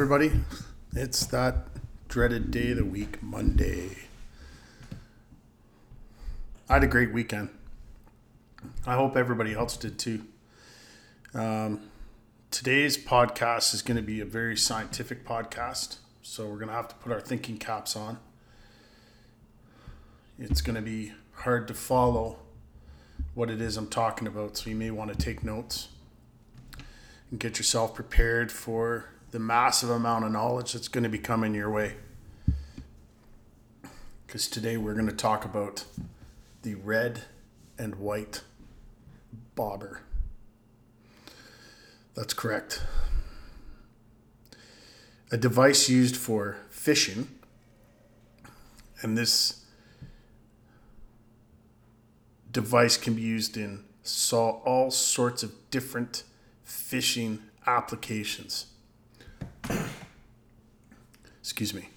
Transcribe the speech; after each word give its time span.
everybody. 0.00 0.32
It's 0.94 1.26
that 1.26 1.66
dreaded 2.08 2.50
day 2.50 2.70
of 2.70 2.78
the 2.78 2.86
week, 2.86 3.22
Monday. 3.22 3.98
I 6.70 6.72
had 6.72 6.84
a 6.84 6.86
great 6.86 7.12
weekend. 7.12 7.50
I 8.86 8.94
hope 8.94 9.14
everybody 9.14 9.52
else 9.52 9.76
did 9.76 9.98
too. 9.98 10.24
Um, 11.34 11.82
today's 12.50 12.96
podcast 12.96 13.74
is 13.74 13.82
going 13.82 13.98
to 13.98 14.02
be 14.02 14.22
a 14.22 14.24
very 14.24 14.56
scientific 14.56 15.26
podcast, 15.26 15.98
so 16.22 16.46
we're 16.46 16.56
going 16.56 16.68
to 16.68 16.74
have 16.74 16.88
to 16.88 16.94
put 16.94 17.12
our 17.12 17.20
thinking 17.20 17.58
caps 17.58 17.94
on. 17.94 18.18
It's 20.38 20.62
going 20.62 20.76
to 20.76 20.82
be 20.82 21.12
hard 21.32 21.68
to 21.68 21.74
follow 21.74 22.38
what 23.34 23.50
it 23.50 23.60
is 23.60 23.76
I'm 23.76 23.88
talking 23.88 24.26
about, 24.26 24.56
so 24.56 24.70
you 24.70 24.76
may 24.76 24.90
want 24.90 25.12
to 25.12 25.16
take 25.18 25.44
notes 25.44 25.88
and 27.30 27.38
get 27.38 27.58
yourself 27.58 27.94
prepared 27.94 28.50
for 28.50 29.10
the 29.30 29.38
massive 29.38 29.90
amount 29.90 30.24
of 30.24 30.32
knowledge 30.32 30.72
that's 30.72 30.88
going 30.88 31.04
to 31.04 31.10
be 31.10 31.18
coming 31.18 31.54
your 31.54 31.70
way. 31.70 31.94
Because 34.26 34.48
today 34.48 34.76
we're 34.76 34.94
going 34.94 35.08
to 35.08 35.14
talk 35.14 35.44
about 35.44 35.84
the 36.62 36.74
red 36.74 37.22
and 37.78 37.96
white 37.96 38.42
bobber. 39.54 40.02
That's 42.14 42.34
correct. 42.34 42.82
A 45.32 45.36
device 45.36 45.88
used 45.88 46.16
for 46.16 46.56
fishing, 46.68 47.28
and 49.00 49.16
this 49.16 49.64
device 52.50 52.96
can 52.96 53.14
be 53.14 53.22
used 53.22 53.56
in 53.56 53.84
saw 54.02 54.60
all 54.64 54.90
sorts 54.90 55.42
of 55.42 55.52
different 55.70 56.24
fishing 56.64 57.40
applications. 57.66 58.66
Excuse 61.60 61.82
me. 61.82 61.90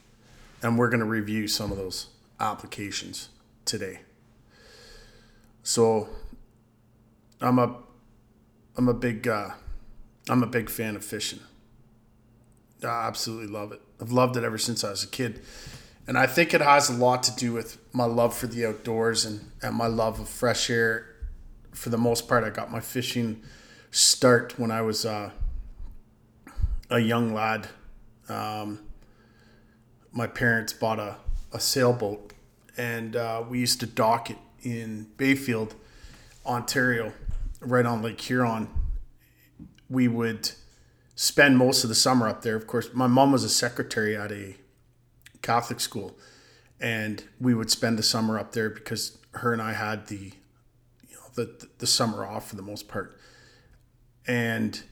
And 0.61 0.77
we're 0.77 0.89
going 0.89 0.99
to 0.99 1.05
review 1.05 1.47
some 1.47 1.71
of 1.71 1.77
those 1.77 2.07
applications 2.37 3.29
today. 3.63 4.01
So 5.63 6.09
I'm 7.39 7.57
a 7.59 7.77
I'm 8.75 8.89
a 8.89 8.93
big 8.93 9.25
uh, 9.25 9.51
I'm 10.29 10.43
a 10.43 10.47
big 10.47 10.69
fan 10.69 10.97
of 10.97 11.05
fishing. 11.05 11.39
I 12.83 13.07
absolutely 13.07 13.47
love 13.47 13.71
it. 13.71 13.79
I've 14.01 14.11
loved 14.11 14.35
it 14.35 14.43
ever 14.43 14.57
since 14.57 14.83
I 14.83 14.89
was 14.89 15.05
a 15.05 15.07
kid. 15.07 15.41
And 16.07 16.17
I 16.17 16.27
think 16.27 16.53
it 16.53 16.59
has 16.59 16.89
a 16.89 16.93
lot 16.93 17.23
to 17.23 17.33
do 17.33 17.53
with 17.53 17.77
my 17.93 18.03
love 18.03 18.35
for 18.35 18.47
the 18.47 18.65
outdoors 18.65 19.23
and, 19.23 19.49
and 19.61 19.73
my 19.73 19.87
love 19.87 20.19
of 20.19 20.27
fresh 20.27 20.69
air. 20.69 21.05
For 21.71 21.89
the 21.89 21.97
most 21.97 22.27
part, 22.27 22.43
I 22.43 22.49
got 22.49 22.69
my 22.69 22.81
fishing 22.81 23.41
start 23.91 24.59
when 24.59 24.71
I 24.71 24.81
was 24.81 25.05
uh, 25.05 25.31
a 26.89 26.99
young 26.99 27.33
lad. 27.33 27.69
Um, 28.27 28.79
my 30.13 30.27
parents 30.27 30.71
bought 30.71 30.99
a, 30.99 31.17
a 31.51 31.59
sailboat 31.59 32.33
and 32.77 33.15
uh, 33.15 33.43
we 33.47 33.59
used 33.59 33.79
to 33.81 33.85
dock 33.85 34.29
it 34.29 34.37
in 34.61 35.07
Bayfield, 35.17 35.75
Ontario, 36.45 37.13
right 37.59 37.85
on 37.85 38.01
Lake 38.01 38.21
Huron. 38.21 38.69
We 39.89 40.07
would 40.07 40.51
spend 41.15 41.57
most 41.57 41.83
of 41.83 41.89
the 41.89 41.95
summer 41.95 42.27
up 42.27 42.41
there. 42.41 42.55
Of 42.55 42.67
course, 42.67 42.89
my 42.93 43.07
mom 43.07 43.31
was 43.31 43.43
a 43.43 43.49
secretary 43.49 44.15
at 44.15 44.31
a 44.31 44.55
Catholic 45.41 45.79
school, 45.79 46.17
and 46.79 47.23
we 47.39 47.53
would 47.53 47.69
spend 47.69 47.99
the 47.99 48.03
summer 48.03 48.39
up 48.39 48.53
there 48.53 48.69
because 48.69 49.17
her 49.33 49.53
and 49.53 49.61
I 49.61 49.73
had 49.73 50.07
the, 50.07 50.31
you 51.07 51.15
know, 51.15 51.27
the 51.35 51.67
the 51.79 51.87
summer 51.87 52.25
off 52.25 52.49
for 52.49 52.55
the 52.55 52.61
most 52.61 52.87
part, 52.87 53.17
and. 54.27 54.83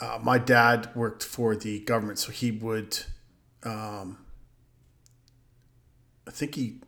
Uh, 0.00 0.18
my 0.20 0.36
dad 0.36 0.90
worked 0.96 1.22
for 1.22 1.54
the 1.54 1.78
government, 1.78 2.18
so 2.18 2.32
he 2.32 2.50
would, 2.50 3.04
um, 3.64 4.18
I 6.26 6.30
think 6.30 6.54
he 6.54 6.80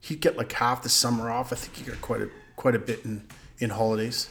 he'd 0.00 0.20
get 0.20 0.36
like 0.36 0.52
half 0.52 0.82
the 0.82 0.88
summer 0.88 1.30
off. 1.30 1.52
I 1.52 1.56
think 1.56 1.76
he 1.76 1.84
got 1.84 2.00
quite 2.00 2.22
a 2.22 2.30
quite 2.56 2.74
a 2.74 2.78
bit 2.78 3.04
in 3.04 3.26
in 3.58 3.70
holidays, 3.70 4.28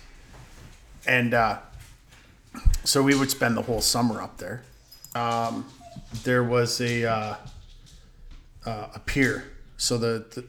and 1.06 1.34
uh, 1.34 1.60
so 2.84 3.02
we 3.02 3.16
would 3.16 3.32
spend 3.32 3.58
the 3.58 3.62
whole 3.64 3.82
summer 3.82 4.22
up 4.22 4.38
there. 4.38 4.64
Um, 5.16 5.66
there 6.24 6.44
was 6.44 6.80
a 6.82 7.06
uh, 7.06 7.36
uh, 8.66 8.88
a 8.96 9.00
pier. 9.00 9.52
So 9.78 9.98
the, 9.98 10.26
the 10.32 10.46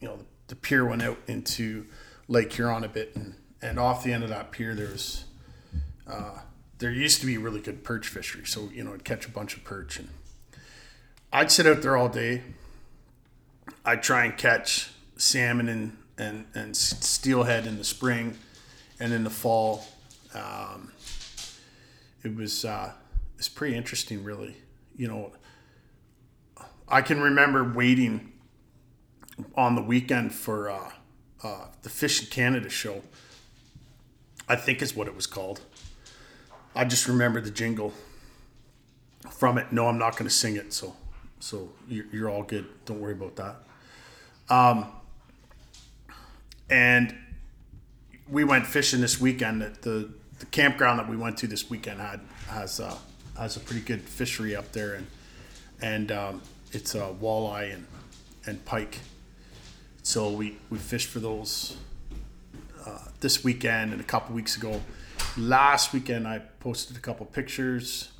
you 0.00 0.08
know 0.08 0.18
the 0.46 0.56
pier 0.56 0.84
went 0.84 1.02
out 1.02 1.18
into 1.26 1.86
Lake 2.26 2.52
Huron 2.52 2.84
a 2.84 2.88
bit, 2.88 3.14
and 3.14 3.34
and 3.60 3.78
off 3.78 4.04
the 4.04 4.12
end 4.12 4.24
of 4.24 4.30
that 4.30 4.50
pier 4.50 4.74
there 4.74 4.88
was 4.88 5.24
uh, 6.06 6.38
there 6.78 6.90
used 6.90 7.20
to 7.20 7.26
be 7.26 7.36
really 7.38 7.60
good 7.60 7.84
perch 7.84 8.08
fishery. 8.08 8.46
So 8.46 8.68
you 8.72 8.84
know 8.84 8.94
I'd 8.94 9.04
catch 9.04 9.26
a 9.26 9.30
bunch 9.30 9.56
of 9.56 9.64
perch, 9.64 9.98
and 9.98 10.08
I'd 11.32 11.50
sit 11.50 11.66
out 11.66 11.82
there 11.82 11.96
all 11.96 12.08
day. 12.08 12.42
I'd 13.84 14.02
try 14.02 14.24
and 14.24 14.36
catch 14.36 14.90
salmon 15.16 15.68
and 15.68 15.96
and 16.16 16.46
and 16.54 16.76
steelhead 16.76 17.66
in 17.66 17.78
the 17.78 17.84
spring, 17.84 18.36
and 18.98 19.12
in 19.12 19.24
the 19.24 19.30
fall. 19.30 19.86
Um, 20.34 20.92
it 22.24 22.34
was 22.34 22.64
uh, 22.64 22.92
it's 23.36 23.48
pretty 23.48 23.76
interesting, 23.76 24.24
really. 24.24 24.56
You 24.96 25.08
know, 25.08 25.32
I 26.88 27.02
can 27.02 27.20
remember 27.20 27.62
waiting 27.62 28.32
on 29.54 29.74
the 29.74 29.82
weekend 29.82 30.34
for 30.34 30.70
uh, 30.70 30.90
uh, 31.44 31.66
the 31.82 31.88
Fish'n 31.90 32.30
Canada 32.30 32.68
show. 32.68 33.02
I 34.48 34.56
think 34.56 34.80
is 34.80 34.96
what 34.96 35.06
it 35.08 35.14
was 35.14 35.26
called. 35.26 35.60
I 36.74 36.84
just 36.84 37.06
remember 37.06 37.40
the 37.40 37.50
jingle 37.50 37.92
from 39.30 39.58
it. 39.58 39.72
No, 39.72 39.88
I'm 39.88 39.98
not 39.98 40.12
going 40.12 40.24
to 40.24 40.34
sing 40.34 40.56
it, 40.56 40.72
so 40.72 40.96
so 41.40 41.70
you're, 41.88 42.06
you're 42.12 42.30
all 42.30 42.42
good. 42.42 42.66
Don't 42.84 43.00
worry 43.00 43.12
about 43.12 43.36
that. 43.36 43.56
Um, 44.50 44.86
and 46.70 47.14
we 48.28 48.44
went 48.44 48.66
fishing 48.66 49.00
this 49.00 49.20
weekend. 49.20 49.62
The 49.62 50.10
the 50.38 50.46
campground 50.46 51.00
that 51.00 51.08
we 51.08 51.16
went 51.16 51.36
to 51.38 51.46
this 51.46 51.68
weekend 51.68 52.00
had 52.00 52.20
has 52.48 52.80
uh, 52.80 52.96
has 53.36 53.56
a 53.56 53.60
pretty 53.60 53.80
good 53.80 54.02
fishery 54.02 54.54
up 54.54 54.72
there, 54.72 54.94
and 54.94 55.06
and 55.80 56.12
um, 56.12 56.42
it's 56.72 56.94
a 56.94 57.06
uh, 57.06 57.12
walleye 57.14 57.72
and 57.74 57.86
and 58.46 58.64
pike. 58.64 58.98
So 60.02 60.30
we 60.30 60.58
we 60.70 60.78
fished 60.78 61.08
for 61.08 61.20
those 61.20 61.76
uh, 62.86 62.98
this 63.20 63.44
weekend 63.44 63.92
and 63.92 64.00
a 64.00 64.04
couple 64.04 64.34
weeks 64.34 64.56
ago. 64.56 64.80
Last 65.36 65.92
weekend 65.92 66.26
I 66.26 66.40
posted 66.60 66.96
a 66.96 67.00
couple 67.00 67.26
pictures, 67.26 68.10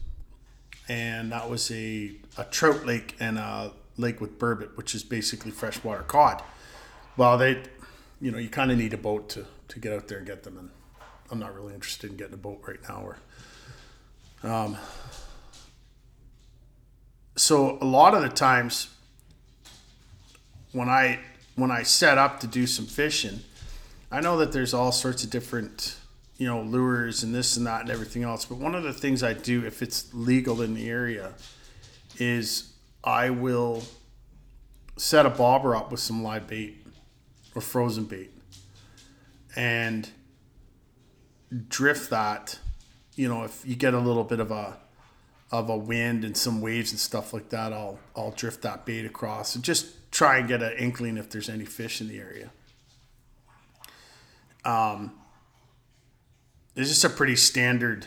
and 0.89 1.33
that 1.33 1.49
was 1.51 1.71
a 1.71 2.13
a 2.37 2.45
trout 2.45 2.87
lake 2.87 3.15
and 3.21 3.39
a 3.39 3.73
lake 3.97 4.21
with 4.21 4.39
burbot, 4.39 4.77
which 4.77 4.95
is 4.95 5.03
basically 5.03 5.51
freshwater 5.51 6.03
cod. 6.03 6.43
Well, 7.17 7.37
they, 7.37 7.63
you 8.21 8.31
know, 8.31 8.39
you 8.39 8.49
kind 8.49 8.71
of 8.71 8.79
need 8.79 8.95
a 8.95 8.99
boat 8.99 9.29
to 9.31 9.47
to 9.69 9.79
get 9.79 9.93
out 9.93 10.09
there 10.09 10.19
and 10.19 10.27
get 10.27 10.45
them, 10.45 10.59
and 10.59 10.71
I'm 11.31 11.39
not 11.39 11.55
really 11.55 11.75
interested 11.75 12.11
in 12.11 12.17
getting 12.17 12.35
a 12.35 12.39
boat 12.39 12.63
right 12.67 12.81
now. 12.89 13.03
Or 13.03 14.49
um, 14.51 14.77
so 17.37 17.79
a 17.81 17.85
lot 17.85 18.15
of 18.15 18.23
the 18.23 18.29
times 18.29 18.89
when 20.73 20.89
I 20.89 21.21
when 21.57 21.71
I 21.71 21.83
set 21.83 22.19
up 22.19 22.41
to 22.41 22.47
do 22.47 22.67
some 22.67 22.87
fishing, 22.87 23.41
I 24.11 24.21
know 24.21 24.39
that 24.39 24.53
there's 24.53 24.73
all 24.73 24.93
sorts 24.93 25.25
of 25.25 25.31
different 25.31 25.97
you 26.39 26.47
know 26.47 26.63
lures 26.63 27.23
and 27.23 27.35
this 27.35 27.57
and 27.57 27.67
that 27.67 27.83
and 27.83 27.91
everything 27.91 28.23
else. 28.23 28.45
But 28.45 28.59
one 28.59 28.75
of 28.75 28.83
the 28.83 28.93
things 28.93 29.23
I 29.23 29.35
do 29.35 29.65
if 29.67 29.83
it's 29.83 30.13
legal 30.15 30.63
in 30.63 30.75
the 30.75 30.89
area 30.89 31.35
is 32.19 32.73
I 33.05 33.31
will 33.31 33.83
set 34.97 35.27
a 35.27 35.31
bobber 35.31 35.77
up 35.77 35.91
with 35.91 36.01
some 36.01 36.23
live 36.23 36.47
bait 36.47 36.85
or 37.55 37.61
frozen 37.61 38.05
bait 38.05 38.31
and 39.55 40.09
drift 41.69 42.11
that 42.11 42.59
you 43.19 43.29
know, 43.29 43.43
if 43.43 43.67
you 43.67 43.75
get 43.75 43.95
a 43.95 43.99
little 43.99 44.23
bit 44.23 44.39
of 44.39 44.53
a 44.53 44.79
of 45.51 45.69
a 45.69 45.77
wind 45.77 46.25
and 46.25 46.37
some 46.37 46.61
waves 46.61 46.93
and 46.93 47.01
stuff 47.01 47.33
like 47.33 47.49
that, 47.49 47.73
I'll 47.73 47.99
I'll 48.17 48.31
drift 48.31 48.63
that 48.63 48.87
bait 48.87 49.05
across 49.05 49.57
and 49.57 49.65
just 49.65 50.11
try 50.13 50.39
and 50.39 50.47
get 50.47 50.63
an 50.63 50.75
inkling 50.79 51.17
if 51.17 51.29
there's 51.29 51.49
any 51.49 51.65
fish 51.65 52.01
in 52.01 52.09
the 52.09 52.19
area. 52.21 52.51
Um, 54.65 55.18
it's 56.79 56.89
just 56.89 57.05
a 57.05 57.11
pretty 57.11 57.35
standard 57.35 58.07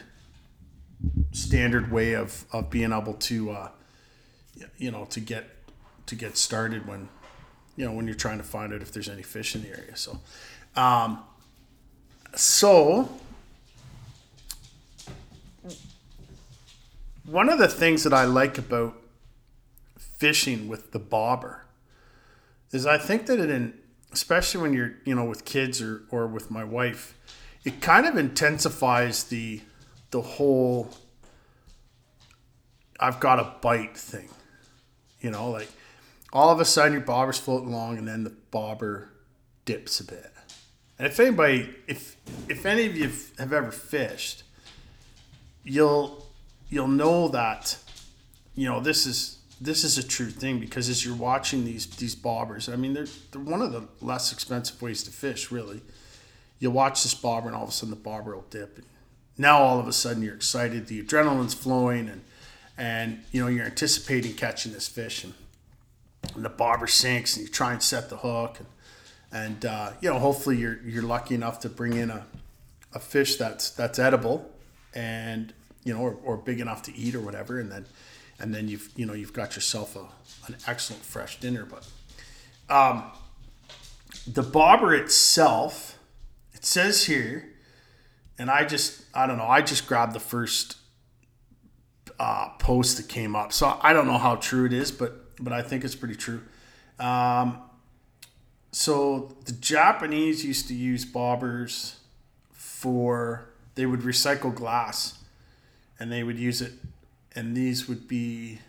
standard 1.33 1.91
way 1.91 2.13
of 2.13 2.45
of 2.51 2.69
being 2.69 2.93
able 2.93 3.13
to 3.15 3.51
uh, 3.51 3.69
you 4.77 4.89
know 4.89 5.05
to 5.05 5.19
get 5.19 5.49
to 6.05 6.15
get 6.15 6.37
started 6.37 6.87
when 6.87 7.09
you 7.75 7.85
know 7.85 7.91
when 7.91 8.05
you're 8.05 8.15
trying 8.15 8.37
to 8.37 8.43
find 8.43 8.73
out 8.73 8.81
if 8.81 8.91
there's 8.93 9.09
any 9.09 9.23
fish 9.23 9.55
in 9.55 9.63
the 9.63 9.69
area. 9.69 9.95
So, 9.95 10.19
um, 10.75 11.23
so 12.35 13.09
one 17.25 17.49
of 17.49 17.59
the 17.59 17.67
things 17.67 18.03
that 18.03 18.13
I 18.13 18.23
like 18.23 18.57
about 18.57 18.95
fishing 19.97 20.67
with 20.67 20.91
the 20.91 20.99
bobber 20.99 21.65
is 22.71 22.85
I 22.85 22.97
think 22.97 23.25
that 23.25 23.39
it 23.39 23.49
in 23.49 23.73
especially 24.13 24.61
when 24.61 24.73
you're 24.73 24.93
you 25.03 25.13
know 25.13 25.25
with 25.25 25.43
kids 25.43 25.81
or 25.81 26.03
or 26.09 26.25
with 26.25 26.49
my 26.49 26.63
wife, 26.63 27.17
it 27.63 27.81
kind 27.81 28.05
of 28.05 28.17
intensifies 28.17 29.25
the 29.25 29.61
the 30.11 30.21
whole 30.21 30.89
I've 32.99 33.19
got 33.19 33.39
a 33.39 33.55
bite 33.61 33.97
thing. 33.97 34.29
You 35.19 35.31
know, 35.31 35.49
like 35.49 35.69
all 36.33 36.49
of 36.49 36.59
a 36.59 36.65
sudden 36.65 36.93
your 36.93 37.01
bobber's 37.01 37.37
floating 37.37 37.69
along 37.69 37.97
and 37.97 38.07
then 38.07 38.23
the 38.23 38.29
bobber 38.51 39.09
dips 39.65 39.99
a 39.99 40.03
bit. 40.03 40.31
And 40.97 41.07
if 41.07 41.19
anybody, 41.19 41.69
if 41.87 42.15
if 42.47 42.65
any 42.65 42.85
of 42.85 42.95
you 42.95 43.11
have 43.39 43.53
ever 43.53 43.71
fished, 43.71 44.43
you'll 45.63 46.27
you'll 46.69 46.87
know 46.87 47.27
that 47.29 47.77
you 48.55 48.67
know 48.67 48.79
this 48.79 49.05
is 49.05 49.39
this 49.59 49.83
is 49.83 49.97
a 49.97 50.07
true 50.07 50.29
thing 50.29 50.59
because 50.59 50.89
as 50.89 51.05
you're 51.05 51.15
watching 51.15 51.65
these 51.65 51.87
these 51.87 52.15
bobbers, 52.15 52.71
I 52.71 52.75
mean 52.75 52.93
they're 52.93 53.07
they're 53.31 53.41
one 53.41 53.61
of 53.61 53.71
the 53.71 53.87
less 53.99 54.31
expensive 54.31 54.81
ways 54.81 55.03
to 55.03 55.11
fish, 55.11 55.51
really. 55.51 55.81
You'll 56.61 56.71
watch 56.71 57.03
this 57.03 57.13
bobber 57.13 57.47
and 57.47 57.55
all 57.57 57.63
of 57.63 57.69
a 57.69 57.71
sudden 57.73 57.89
the 57.89 57.99
bobber 57.99 58.35
will 58.35 58.45
dip. 58.49 58.77
And 58.77 58.85
now 59.37 59.57
all 59.57 59.79
of 59.79 59.87
a 59.87 59.93
sudden 59.93 60.23
you're 60.23 60.35
excited, 60.35 60.87
the 60.87 61.03
adrenaline's 61.03 61.53
flowing, 61.53 62.07
and 62.07 62.21
and 62.77 63.19
you 63.31 63.41
know 63.41 63.47
you're 63.47 63.65
anticipating 63.65 64.33
catching 64.35 64.71
this 64.71 64.87
fish, 64.87 65.23
and, 65.25 65.33
and 66.35 66.45
the 66.45 66.49
bobber 66.49 66.87
sinks, 66.87 67.35
and 67.35 67.45
you 67.45 67.51
try 67.51 67.73
and 67.73 67.83
set 67.83 68.09
the 68.09 68.17
hook, 68.17 68.59
and 68.59 68.67
and 69.33 69.65
uh, 69.65 69.91
you 70.01 70.09
know 70.09 70.19
hopefully 70.19 70.57
you're 70.57 70.79
you're 70.85 71.03
lucky 71.03 71.35
enough 71.35 71.59
to 71.61 71.69
bring 71.69 71.93
in 71.93 72.09
a, 72.09 72.25
a 72.93 72.99
fish 72.99 73.35
that's 73.35 73.71
that's 73.71 73.99
edible, 73.99 74.49
and 74.93 75.53
you 75.83 75.93
know 75.93 75.99
or, 75.99 76.17
or 76.23 76.37
big 76.37 76.59
enough 76.59 76.83
to 76.83 76.95
eat 76.95 77.15
or 77.15 77.21
whatever, 77.21 77.59
and 77.59 77.71
then 77.71 77.85
and 78.39 78.53
then 78.53 78.67
you've 78.67 78.89
you 78.95 79.05
know 79.05 79.13
you've 79.13 79.33
got 79.33 79.55
yourself 79.55 79.95
a 79.95 80.05
an 80.47 80.57
excellent 80.67 81.03
fresh 81.03 81.39
dinner. 81.39 81.65
But 81.65 81.87
um, 82.73 83.03
the 84.27 84.43
bobber 84.43 84.93
itself, 84.93 85.97
it 86.61 86.65
says 86.67 87.05
here, 87.05 87.49
and 88.37 88.51
I 88.51 88.65
just 88.65 89.01
I 89.15 89.25
don't 89.25 89.37
know 89.37 89.47
I 89.47 89.63
just 89.63 89.87
grabbed 89.87 90.13
the 90.13 90.19
first 90.19 90.77
uh, 92.19 92.49
post 92.59 92.97
that 92.97 93.09
came 93.09 93.35
up, 93.35 93.51
so 93.51 93.79
I 93.81 93.93
don't 93.93 94.05
know 94.05 94.19
how 94.19 94.35
true 94.35 94.65
it 94.65 94.73
is, 94.73 94.91
but 94.91 95.35
but 95.43 95.53
I 95.53 95.63
think 95.63 95.83
it's 95.83 95.95
pretty 95.95 96.15
true. 96.15 96.43
Um, 96.99 97.63
so 98.71 99.35
the 99.45 99.53
Japanese 99.53 100.45
used 100.45 100.67
to 100.67 100.75
use 100.75 101.03
bobbers 101.03 101.95
for 102.51 103.49
they 103.73 103.87
would 103.87 104.01
recycle 104.01 104.53
glass 104.53 105.17
and 105.99 106.11
they 106.11 106.21
would 106.21 106.37
use 106.37 106.61
it 106.61 106.73
and 107.33 107.57
these 107.57 107.89
would 107.89 108.07
be 108.07 108.59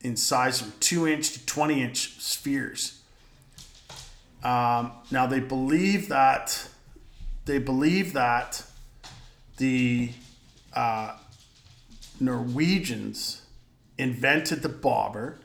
in 0.00 0.16
size 0.16 0.62
from 0.62 0.72
2 0.80 1.06
inch 1.06 1.32
to 1.32 1.44
20 1.44 1.82
inch 1.82 2.20
spheres 2.20 3.00
um, 4.42 4.92
now 5.10 5.26
they 5.26 5.40
believe 5.40 6.08
that 6.08 6.69
they 7.44 7.58
believe 7.58 8.12
that 8.12 8.62
the 9.56 10.10
uh, 10.72 11.16
norwegians 12.18 13.42
invented 13.98 14.62
the 14.62 14.68
bobber. 14.68 15.38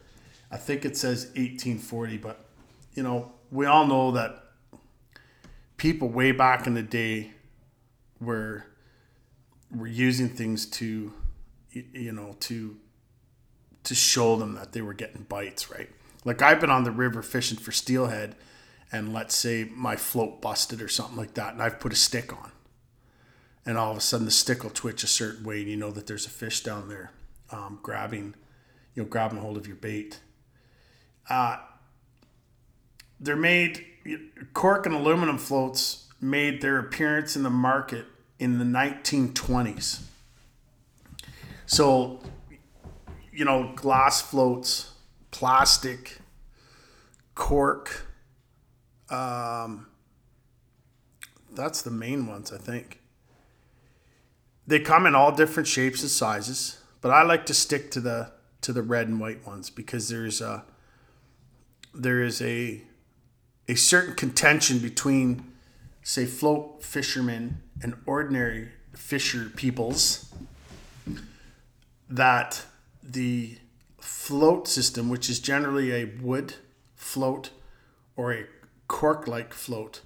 I 0.51 0.57
think 0.57 0.85
it 0.85 0.95
says 0.95 1.25
1840 1.35 2.17
but 2.17 2.45
you 2.93 3.03
know 3.03 3.33
we 3.51 3.65
all 3.65 3.85
know 3.85 4.11
that 4.11 4.43
people 5.77 6.07
way 6.07 6.31
back 6.31 6.67
in 6.67 6.73
the 6.73 6.83
day 6.83 7.31
were 8.21 8.65
were 9.75 9.87
using 9.87 10.29
things 10.29 10.65
to 10.65 11.11
you 11.71 12.11
know 12.11 12.35
to 12.41 12.77
to 13.83 13.95
show 13.95 14.37
them 14.37 14.55
that 14.55 14.71
they 14.71 14.81
were 14.81 14.93
getting 14.93 15.23
bites 15.23 15.69
right? 15.69 15.89
Like 16.23 16.41
i've 16.41 16.59
been 16.59 16.71
on 16.71 16.83
the 16.85 16.91
river 16.91 17.21
fishing 17.21 17.57
for 17.57 17.71
steelhead 17.71 18.35
and 18.95 19.13
let's 19.13 19.35
say 19.35 19.69
my 19.75 19.95
float 19.95 20.41
busted 20.41 20.81
or 20.81 20.87
something 20.87 21.17
like 21.17 21.33
that 21.33 21.53
and 21.53 21.61
i've 21.61 21.79
put 21.79 21.93
a 21.93 21.95
stick 21.95 22.33
on. 22.33 22.51
And 23.67 23.79
all 23.79 23.89
of 23.89 23.97
a 23.97 24.01
sudden 24.01 24.25
the 24.25 24.31
stick 24.31 24.63
will 24.63 24.69
twitch 24.69 25.03
a 25.03 25.07
certain 25.07 25.43
way 25.43 25.61
and 25.61 25.69
you 25.69 25.75
know 25.75 25.91
that 25.91 26.05
there's 26.07 26.25
a 26.25 26.29
fish 26.29 26.61
down 26.61 26.87
there 26.87 27.11
um, 27.51 27.79
grabbing 27.81 28.35
you 28.93 29.03
know 29.03 29.09
grabbing 29.09 29.39
hold 29.39 29.57
of 29.57 29.67
your 29.67 29.75
bait. 29.75 30.19
Uh, 31.29 31.57
they're 33.19 33.35
made 33.35 33.85
cork 34.53 34.85
and 34.85 34.93
aluminum 34.93 35.37
floats 35.37 36.09
made 36.21 36.61
their 36.61 36.77
appearance 36.77 37.35
in 37.35 37.43
the 37.43 37.49
market 37.49 38.05
in 38.37 38.59
the 38.59 38.65
1920s 38.65 40.01
so 41.65 42.19
you 43.31 43.45
know 43.45 43.71
glass 43.75 44.21
floats 44.21 44.91
plastic 45.31 46.19
cork 47.33 48.05
um, 49.09 49.87
that's 51.53 51.81
the 51.81 51.91
main 51.91 52.27
ones 52.27 52.51
i 52.51 52.57
think. 52.57 53.01
They 54.67 54.79
come 54.79 55.05
in 55.05 55.13
all 55.13 55.31
different 55.31 55.67
shapes 55.67 56.01
and 56.01 56.11
sizes 56.11 56.79
but 57.01 57.11
i 57.11 57.21
like 57.23 57.45
to 57.47 57.53
stick 57.53 57.91
to 57.91 57.99
the 57.99 58.31
to 58.61 58.73
the 58.73 58.81
red 58.81 59.07
and 59.07 59.19
white 59.19 59.45
ones 59.45 59.69
because 59.69 60.09
there's 60.09 60.41
a 60.41 60.65
there 61.93 62.21
is 62.21 62.41
a 62.41 62.81
a 63.67 63.75
certain 63.75 64.13
contention 64.13 64.79
between, 64.79 65.51
say, 66.03 66.25
float 66.25 66.83
fishermen 66.83 67.61
and 67.81 67.95
ordinary 68.05 68.69
fisher 68.93 69.51
peoples 69.55 70.33
that 72.09 72.63
the 73.01 73.57
float 73.99 74.67
system, 74.67 75.09
which 75.09 75.29
is 75.29 75.39
generally 75.39 75.91
a 75.91 76.05
wood 76.21 76.55
float 76.95 77.49
or 78.15 78.33
a 78.33 78.45
cork 78.87 79.27
like 79.27 79.53
float, 79.53 80.01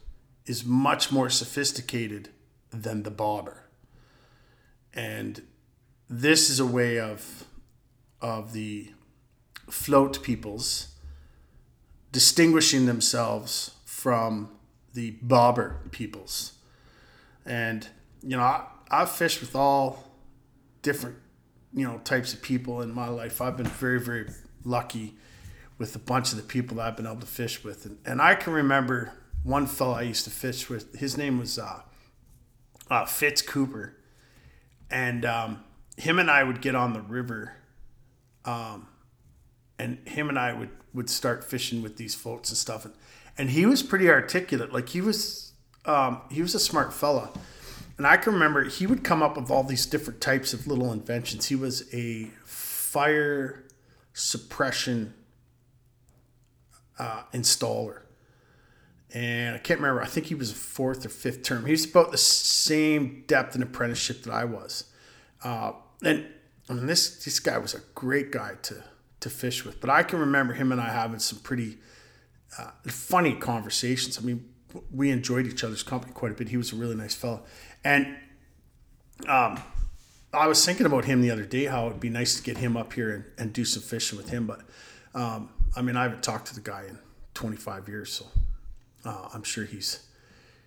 is 0.45 0.65
much 0.65 1.11
more 1.11 1.29
sophisticated 1.29 2.29
than 2.71 3.03
the 3.03 3.11
bobber. 3.11 3.65
And 4.93 5.43
this 6.09 6.49
is 6.49 6.59
a 6.59 6.65
way 6.65 6.99
of 6.99 7.45
of 8.21 8.51
the 8.53 8.91
float 9.69 10.21
peoples 10.23 10.95
distinguishing 12.11 12.85
themselves 12.85 13.75
from 13.85 14.49
the 14.93 15.11
bobber 15.21 15.79
peoples. 15.91 16.53
And, 17.45 17.87
you 18.21 18.35
know, 18.35 18.43
I, 18.43 18.65
I've 18.89 19.11
fished 19.11 19.39
with 19.41 19.55
all 19.55 20.11
different, 20.81 21.17
you 21.73 21.87
know, 21.87 21.99
types 21.99 22.33
of 22.33 22.41
people 22.41 22.81
in 22.81 22.91
my 22.93 23.07
life. 23.07 23.41
I've 23.41 23.55
been 23.55 23.67
very, 23.67 23.99
very 23.99 24.29
lucky 24.63 25.15
with 25.79 25.95
a 25.95 25.99
bunch 25.99 26.31
of 26.31 26.37
the 26.37 26.43
people 26.43 26.77
that 26.77 26.85
I've 26.85 26.95
been 26.95 27.07
able 27.07 27.21
to 27.21 27.25
fish 27.25 27.63
with. 27.63 27.85
And, 27.85 27.97
and 28.05 28.21
I 28.21 28.35
can 28.35 28.53
remember 28.53 29.13
one 29.43 29.65
fellow 29.65 29.93
I 29.93 30.03
used 30.03 30.25
to 30.25 30.29
fish 30.29 30.69
with, 30.69 30.99
his 30.99 31.17
name 31.17 31.39
was 31.39 31.57
uh, 31.57 31.81
uh, 32.91 33.05
Fitz 33.05 33.41
Cooper. 33.41 33.95
And 34.91 35.25
um, 35.25 35.63
him 35.97 36.19
and 36.19 36.29
I 36.29 36.43
would 36.43 36.61
get 36.61 36.75
on 36.75 36.93
the 36.93 37.01
river 37.01 37.55
um, 38.45 38.87
and 39.77 39.99
him 40.07 40.29
and 40.29 40.37
I 40.37 40.53
would 40.53 40.69
would 40.93 41.09
start 41.09 41.43
fishing 41.43 41.81
with 41.83 41.97
these 41.97 42.15
floats 42.15 42.49
and 42.49 42.57
stuff, 42.57 42.85
and 42.85 42.93
and 43.37 43.51
he 43.51 43.65
was 43.65 43.83
pretty 43.83 44.09
articulate. 44.09 44.73
Like 44.73 44.89
he 44.89 45.01
was 45.01 45.53
um, 45.85 46.21
he 46.29 46.41
was 46.41 46.55
a 46.55 46.59
smart 46.59 46.93
fella, 46.93 47.31
and 47.97 48.07
I 48.07 48.17
can 48.17 48.33
remember 48.33 48.63
he 48.65 48.87
would 48.87 49.03
come 49.03 49.21
up 49.23 49.37
with 49.37 49.49
all 49.49 49.63
these 49.63 49.85
different 49.85 50.19
types 50.21 50.53
of 50.53 50.67
little 50.67 50.91
inventions. 50.91 51.45
He 51.45 51.55
was 51.55 51.91
a 51.93 52.25
fire 52.43 53.65
suppression 54.13 55.13
uh, 56.99 57.23
installer. 57.33 58.01
And 59.11 59.55
I 59.55 59.57
can't 59.57 59.79
remember. 59.79 60.03
I 60.03 60.05
think 60.05 60.27
he 60.27 60.35
was 60.35 60.51
fourth 60.51 61.05
or 61.05 61.09
fifth 61.09 61.41
term. 61.41 61.65
He 61.65 61.71
was 61.71 61.85
about 61.85 62.11
the 62.11 62.17
same 62.17 63.23
depth 63.25 63.55
and 63.55 63.63
apprenticeship 63.63 64.21
that 64.23 64.33
I 64.33 64.45
was. 64.45 64.83
Uh, 65.43 65.71
and 66.03 66.27
I 66.69 66.73
mean, 66.73 66.85
this 66.85 67.23
this 67.23 67.39
guy 67.39 67.57
was 67.57 67.73
a 67.73 67.79
great 67.95 68.31
guy 68.31 68.53
to 68.63 68.83
to 69.21 69.29
fish 69.29 69.65
with. 69.65 69.81
But 69.81 69.89
I 69.89 70.03
can 70.03 70.19
remember 70.19 70.53
him 70.53 70.71
and 70.71 70.79
I 70.79 70.89
having 70.89 71.19
some 71.19 71.39
pretty 71.39 71.79
uh, 72.57 72.71
funny 72.87 73.33
conversations. 73.33 74.19
I 74.19 74.21
mean, 74.21 74.47
we 74.91 75.09
enjoyed 75.09 75.47
each 75.47 75.63
other's 75.63 75.81
company 75.81 76.13
quite 76.13 76.31
a 76.31 76.35
bit. 76.35 76.49
He 76.49 76.57
was 76.57 76.71
a 76.71 76.75
really 76.75 76.95
nice 76.95 77.15
fellow, 77.15 77.43
and 77.83 78.15
um, 79.27 79.59
I 80.31 80.47
was 80.47 80.63
thinking 80.63 80.85
about 80.85 81.05
him 81.05 81.21
the 81.21 81.31
other 81.31 81.45
day. 81.45 81.65
How 81.65 81.87
it'd 81.87 81.99
be 81.99 82.09
nice 82.09 82.35
to 82.35 82.43
get 82.43 82.57
him 82.57 82.77
up 82.77 82.93
here 82.93 83.09
and, 83.09 83.25
and 83.39 83.53
do 83.53 83.65
some 83.65 83.81
fishing 83.81 84.17
with 84.17 84.29
him. 84.29 84.45
But 84.45 84.61
um, 85.15 85.49
I 85.75 85.81
mean, 85.81 85.95
I 85.95 86.03
haven't 86.03 86.23
talked 86.23 86.47
to 86.47 86.55
the 86.55 86.61
guy 86.61 86.85
in 86.87 86.97
25 87.33 87.87
years, 87.87 88.11
so 88.11 88.25
uh, 89.05 89.29
I'm 89.33 89.43
sure 89.43 89.65
he's 89.65 90.07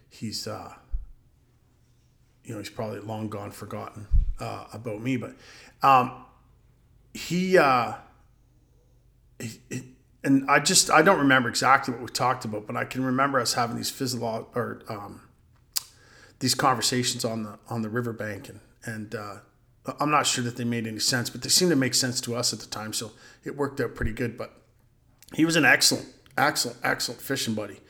he's 0.09 0.47
uh, 0.47 0.73
you 2.45 2.53
know 2.53 2.59
he's 2.59 2.71
probably 2.71 3.01
long 3.01 3.29
gone 3.29 3.51
forgotten 3.51 4.07
uh, 4.41 4.67
about 4.73 5.01
me. 5.01 5.17
But 5.17 5.35
um, 5.83 6.25
he 7.15 7.59
uh, 7.59 7.95
it, 9.39 9.85
and 10.25 10.49
I 10.49 10.61
just 10.61 10.91
I 10.91 11.03
don't 11.03 11.19
remember 11.19 11.49
exactly 11.49 11.93
what 11.93 12.03
we 12.03 12.09
talked 12.09 12.45
about, 12.45 12.67
but 12.67 12.77
I 12.77 12.85
can 12.85 13.05
remember 13.05 13.41
us 13.41 13.55
having 13.55 13.77
these 13.77 13.91
physical 13.91 14.49
or 14.55 14.83
um, 14.89 15.23
these 16.39 16.55
conversations 16.55 17.25
on 17.25 17.43
the 17.43 17.59
on 17.69 17.83
the 17.83 17.89
riverbank, 17.89 18.49
and 18.49 18.61
and 18.85 19.15
uh, 19.15 19.37
I'm 20.01 20.11
not 20.11 20.27
sure 20.27 20.45
that 20.45 20.57
they 20.57 20.65
made 20.65 20.87
any 20.87 21.01
sense, 21.01 21.29
but 21.29 21.43
they 21.43 21.49
seemed 21.49 21.71
to 21.71 21.77
make 21.77 21.95
sense 21.95 22.21
to 22.23 22.35
us 22.37 22.53
at 22.53 22.61
the 22.61 22.67
time, 22.67 22.93
so 22.93 23.13
it 23.45 23.57
worked 23.57 23.81
out 23.81 23.95
pretty 23.95 24.13
good. 24.13 24.37
But 24.39 24.62
he 25.35 25.45
was 25.45 25.57
an 25.57 25.65
excellent, 25.65 26.07
excellent, 26.37 26.79
excellent 26.83 27.21
fishing 27.21 27.55
buddy, 27.55 27.81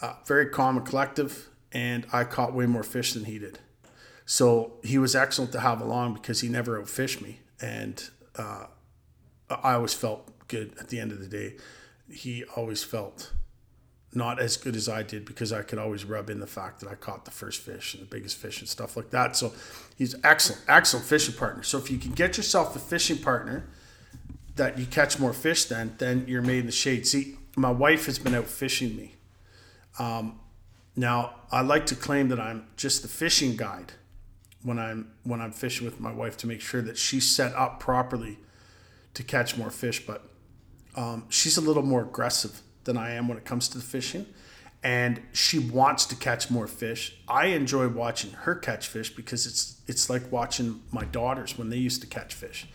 uh, 0.00 0.14
very 0.26 0.46
calm 0.46 0.76
and 0.76 0.86
collective, 0.86 1.48
and 1.72 2.06
I 2.12 2.24
caught 2.24 2.54
way 2.54 2.66
more 2.66 2.82
fish 2.82 3.12
than 3.12 3.24
he 3.24 3.38
did. 3.38 3.58
So 4.26 4.74
he 4.84 4.98
was 4.98 5.14
excellent 5.14 5.52
to 5.52 5.60
have 5.60 5.80
along 5.80 6.14
because 6.14 6.40
he 6.40 6.48
never 6.48 6.80
outfished 6.80 7.20
me, 7.22 7.40
and 7.60 8.08
uh, 8.36 8.66
I 9.50 9.74
always 9.74 9.94
felt 9.94 10.30
good 10.48 10.74
at 10.78 10.88
the 10.88 11.00
end 11.00 11.12
of 11.12 11.20
the 11.20 11.26
day. 11.26 11.56
He 12.10 12.44
always 12.56 12.82
felt 12.84 13.32
not 14.14 14.40
as 14.40 14.56
good 14.56 14.74
as 14.74 14.88
I 14.88 15.02
did 15.02 15.24
because 15.24 15.52
I 15.52 15.62
could 15.62 15.78
always 15.78 16.04
rub 16.04 16.30
in 16.30 16.40
the 16.40 16.46
fact 16.46 16.80
that 16.80 16.90
I 16.90 16.94
caught 16.94 17.24
the 17.24 17.30
first 17.30 17.60
fish 17.60 17.94
and 17.94 18.02
the 18.02 18.06
biggest 18.06 18.36
fish 18.36 18.60
and 18.60 18.68
stuff 18.68 18.96
like 18.96 19.10
that. 19.10 19.36
So 19.36 19.52
he's 19.96 20.14
excellent, 20.24 20.62
excellent 20.66 21.06
fishing 21.06 21.34
partner. 21.34 21.62
So 21.62 21.78
if 21.78 21.90
you 21.90 21.98
can 21.98 22.12
get 22.12 22.36
yourself 22.36 22.74
a 22.74 22.78
fishing 22.78 23.18
partner 23.18 23.68
that 24.58 24.78
you 24.78 24.86
catch 24.86 25.18
more 25.18 25.32
fish 25.32 25.64
then, 25.64 25.94
then 25.98 26.24
you're 26.28 26.42
made 26.42 26.60
in 26.60 26.66
the 26.66 26.72
shade. 26.72 27.06
See, 27.06 27.36
my 27.56 27.70
wife 27.70 28.06
has 28.06 28.18
been 28.18 28.34
out 28.34 28.46
fishing 28.46 28.96
me. 28.96 29.14
Um, 29.98 30.38
now 30.94 31.34
I 31.50 31.62
like 31.62 31.86
to 31.86 31.94
claim 31.96 32.28
that 32.28 32.38
I'm 32.38 32.66
just 32.76 33.02
the 33.02 33.08
fishing 33.08 33.56
guide 33.56 33.92
when 34.62 34.78
I'm 34.78 35.12
when 35.24 35.40
I'm 35.40 35.52
fishing 35.52 35.86
with 35.86 36.00
my 36.00 36.12
wife 36.12 36.36
to 36.38 36.46
make 36.46 36.60
sure 36.60 36.82
that 36.82 36.98
she's 36.98 37.28
set 37.28 37.54
up 37.54 37.80
properly 37.80 38.38
to 39.14 39.22
catch 39.22 39.56
more 39.56 39.70
fish. 39.70 40.06
But 40.06 40.22
um, 40.96 41.24
she's 41.28 41.56
a 41.56 41.60
little 41.60 41.82
more 41.82 42.02
aggressive 42.02 42.60
than 42.84 42.96
I 42.96 43.12
am 43.12 43.28
when 43.28 43.38
it 43.38 43.44
comes 43.44 43.68
to 43.70 43.78
the 43.78 43.84
fishing. 43.84 44.26
And 44.82 45.20
she 45.32 45.58
wants 45.58 46.04
to 46.06 46.16
catch 46.16 46.50
more 46.50 46.68
fish. 46.68 47.16
I 47.26 47.46
enjoy 47.46 47.88
watching 47.88 48.30
her 48.30 48.54
catch 48.54 48.86
fish 48.86 49.14
because 49.14 49.46
it's 49.46 49.80
it's 49.86 50.08
like 50.08 50.30
watching 50.30 50.82
my 50.92 51.04
daughters 51.04 51.58
when 51.58 51.70
they 51.70 51.76
used 51.76 52.00
to 52.02 52.06
catch 52.06 52.34
fish, 52.34 52.68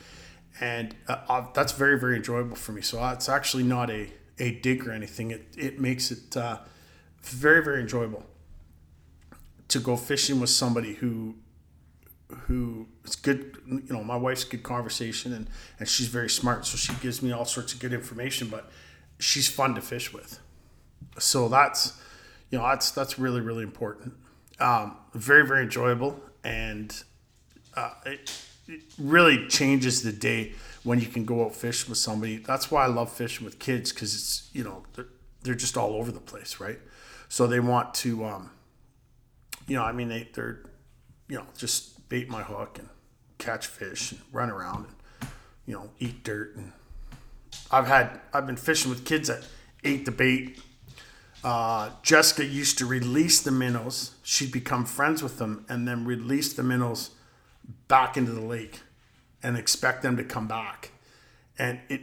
and 0.60 0.96
uh, 1.08 1.46
that's 1.54 1.74
very 1.74 2.00
very 2.00 2.16
enjoyable 2.16 2.56
for 2.56 2.72
me. 2.72 2.82
So 2.82 3.04
it's 3.10 3.30
actually 3.30 3.64
not 3.64 3.90
a 3.90 4.10
a 4.40 4.52
dig 4.60 4.88
or 4.88 4.92
anything. 4.92 5.32
It 5.32 5.48
it 5.58 5.80
makes 5.80 6.12
it 6.12 6.36
uh, 6.38 6.60
very 7.22 7.64
very 7.64 7.82
enjoyable 7.82 8.26
to 9.70 9.80
go 9.80 9.96
fishing 9.96 10.40
with 10.40 10.50
somebody 10.50 10.96
who 10.96 11.36
who 12.48 12.88
it's 13.04 13.16
good 13.16 13.58
you 13.68 13.94
know 13.94 14.04
my 14.04 14.16
wife's 14.16 14.44
good 14.44 14.64
conversation 14.64 15.34
and 15.34 15.48
and 15.78 15.88
she's 15.88 16.08
very 16.08 16.30
smart 16.30 16.66
so 16.66 16.76
she 16.78 16.92
gives 16.96 17.22
me 17.22 17.32
all 17.32 17.46
sorts 17.46 17.74
of 17.74 17.80
good 17.80 17.94
information 17.94 18.48
but 18.48 18.72
she's 19.20 19.50
fun 19.50 19.76
to 19.76 19.82
fish 19.82 20.14
with. 20.14 20.40
So 21.20 21.48
that's 21.48 22.00
you 22.50 22.58
know 22.58 22.68
that's 22.68 22.92
that's 22.92 23.18
really 23.20 23.42
really 23.42 23.64
important. 23.64 24.14
Um, 24.60 24.98
very 25.14 25.46
very 25.46 25.64
enjoyable 25.64 26.20
and 26.44 26.96
uh, 27.76 27.92
it 28.06 28.32
really 28.98 29.48
changes 29.48 30.04
the 30.04 30.12
day 30.12 30.54
when 30.84 31.00
you 31.00 31.08
can 31.08 31.26
go 31.26 31.46
out 31.46 31.56
fishing 31.56 31.90
with 31.90 31.98
somebody. 31.98 32.38
That's 32.38 32.72
why 32.72 32.84
I 32.84 32.88
love 32.88 33.12
fishing 33.12 33.46
with 33.46 33.60
kids 33.60 33.92
because 33.92 34.14
it's 34.14 34.50
you 34.54 34.64
know 34.64 34.84
they're, 34.94 35.08
they're 35.44 35.56
just 35.56 35.78
all 35.78 35.96
over 35.96 36.12
the 36.12 36.20
place, 36.20 36.60
right? 36.60 36.80
So 37.30 37.48
they 37.48 37.60
want 37.60 37.94
to, 37.96 38.26
um, 38.26 38.52
you 39.68 39.76
know, 39.76 39.84
I 39.84 39.92
mean 39.92 40.10
they 40.10 40.30
they're 40.34 40.64
you 41.28 41.38
know 41.38 41.46
just 41.58 42.08
bait 42.10 42.30
my 42.30 42.44
hook 42.44 42.80
and 42.80 42.90
catch 43.38 43.68
fish 43.68 44.12
and 44.12 44.22
run 44.32 44.50
around 44.50 44.86
and 44.86 45.30
you 45.66 45.74
know 45.74 45.90
eat 46.00 46.24
dirt 46.24 46.56
and 46.56 46.72
I've 47.72 47.88
had 47.88 48.20
I've 48.34 48.46
been 48.46 48.58
fishing 48.58 48.90
with 48.90 49.06
kids 49.06 49.28
that 49.28 49.46
ate 49.84 50.06
the 50.06 50.12
bait. 50.12 50.60
Uh, 51.44 51.90
Jessica 52.04 52.46
used 52.46 52.78
to 52.78 52.86
release 52.86 53.42
the 53.42 53.52
minnows. 53.52 54.16
She'd 54.24 54.52
become 54.52 54.86
friends 54.86 55.22
with 55.22 55.40
them 55.40 55.66
and 55.68 55.86
then 55.88 56.06
release 56.06 56.54
the 56.54 56.64
minnows 56.64 57.12
back 57.94 58.18
into 58.18 58.32
the 58.32 58.42
lake 58.42 58.82
and 59.44 59.56
expect 59.56 60.02
them 60.02 60.18
to 60.18 60.24
come 60.24 60.48
back. 60.48 60.90
And 61.60 61.80
it 61.90 62.02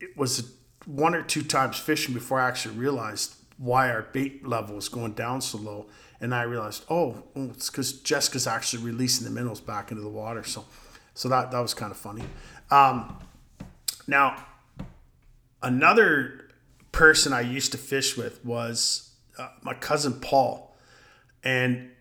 it 0.00 0.16
was 0.16 0.52
one 0.84 1.14
or 1.14 1.22
two 1.22 1.44
times 1.44 1.78
fishing 1.78 2.12
before 2.12 2.40
I 2.40 2.48
actually 2.48 2.76
realized 2.76 3.36
why 3.56 3.88
our 3.88 4.02
bait 4.02 4.44
level 4.44 4.74
was 4.74 4.88
going 4.88 5.12
down 5.12 5.40
so 5.40 5.58
low. 5.58 5.86
And 6.20 6.34
I 6.34 6.42
realized, 6.42 6.84
oh, 6.90 7.22
it's 7.36 7.70
because 7.70 7.92
Jessica's 7.92 8.48
actually 8.48 8.82
releasing 8.82 9.24
the 9.24 9.30
minnows 9.30 9.60
back 9.60 9.92
into 9.92 10.02
the 10.02 10.08
water. 10.08 10.42
So, 10.42 10.64
so 11.14 11.28
that 11.28 11.52
that 11.52 11.60
was 11.60 11.72
kind 11.72 11.92
of 11.92 11.98
funny. 11.98 12.24
Um, 12.72 13.16
now, 14.08 14.44
another 15.62 16.48
person 16.90 17.32
I 17.32 17.42
used 17.42 17.70
to 17.70 17.78
fish 17.78 18.16
with 18.16 18.44
was 18.44 19.12
uh, 19.38 19.50
my 19.62 19.74
cousin 19.74 20.14
Paul, 20.14 20.76
and 21.44 21.92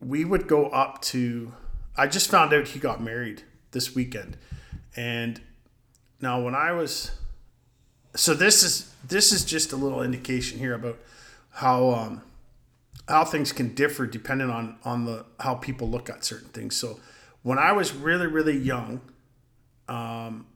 we 0.00 0.24
would 0.24 0.48
go 0.48 0.66
up 0.70 1.02
to. 1.12 1.54
I 1.96 2.06
just 2.06 2.30
found 2.30 2.52
out 2.52 2.68
he 2.68 2.78
got 2.78 3.02
married 3.02 3.42
this 3.70 3.94
weekend, 3.94 4.36
and 4.96 5.40
now 6.20 6.40
when 6.40 6.54
I 6.54 6.72
was, 6.72 7.12
so 8.14 8.34
this 8.34 8.62
is 8.62 8.92
this 9.06 9.32
is 9.32 9.44
just 9.44 9.72
a 9.72 9.76
little 9.76 10.02
indication 10.02 10.58
here 10.58 10.74
about 10.74 10.98
how 11.50 11.90
um, 11.90 12.22
how 13.08 13.24
things 13.24 13.52
can 13.52 13.74
differ 13.74 14.06
depending 14.06 14.50
on 14.50 14.78
on 14.84 15.04
the 15.04 15.24
how 15.40 15.54
people 15.54 15.88
look 15.88 16.10
at 16.10 16.24
certain 16.24 16.48
things. 16.48 16.76
So 16.76 16.98
when 17.42 17.58
I 17.58 17.72
was 17.72 17.94
really 17.94 18.26
really 18.26 18.56
young, 18.56 19.00
um, 19.88 20.46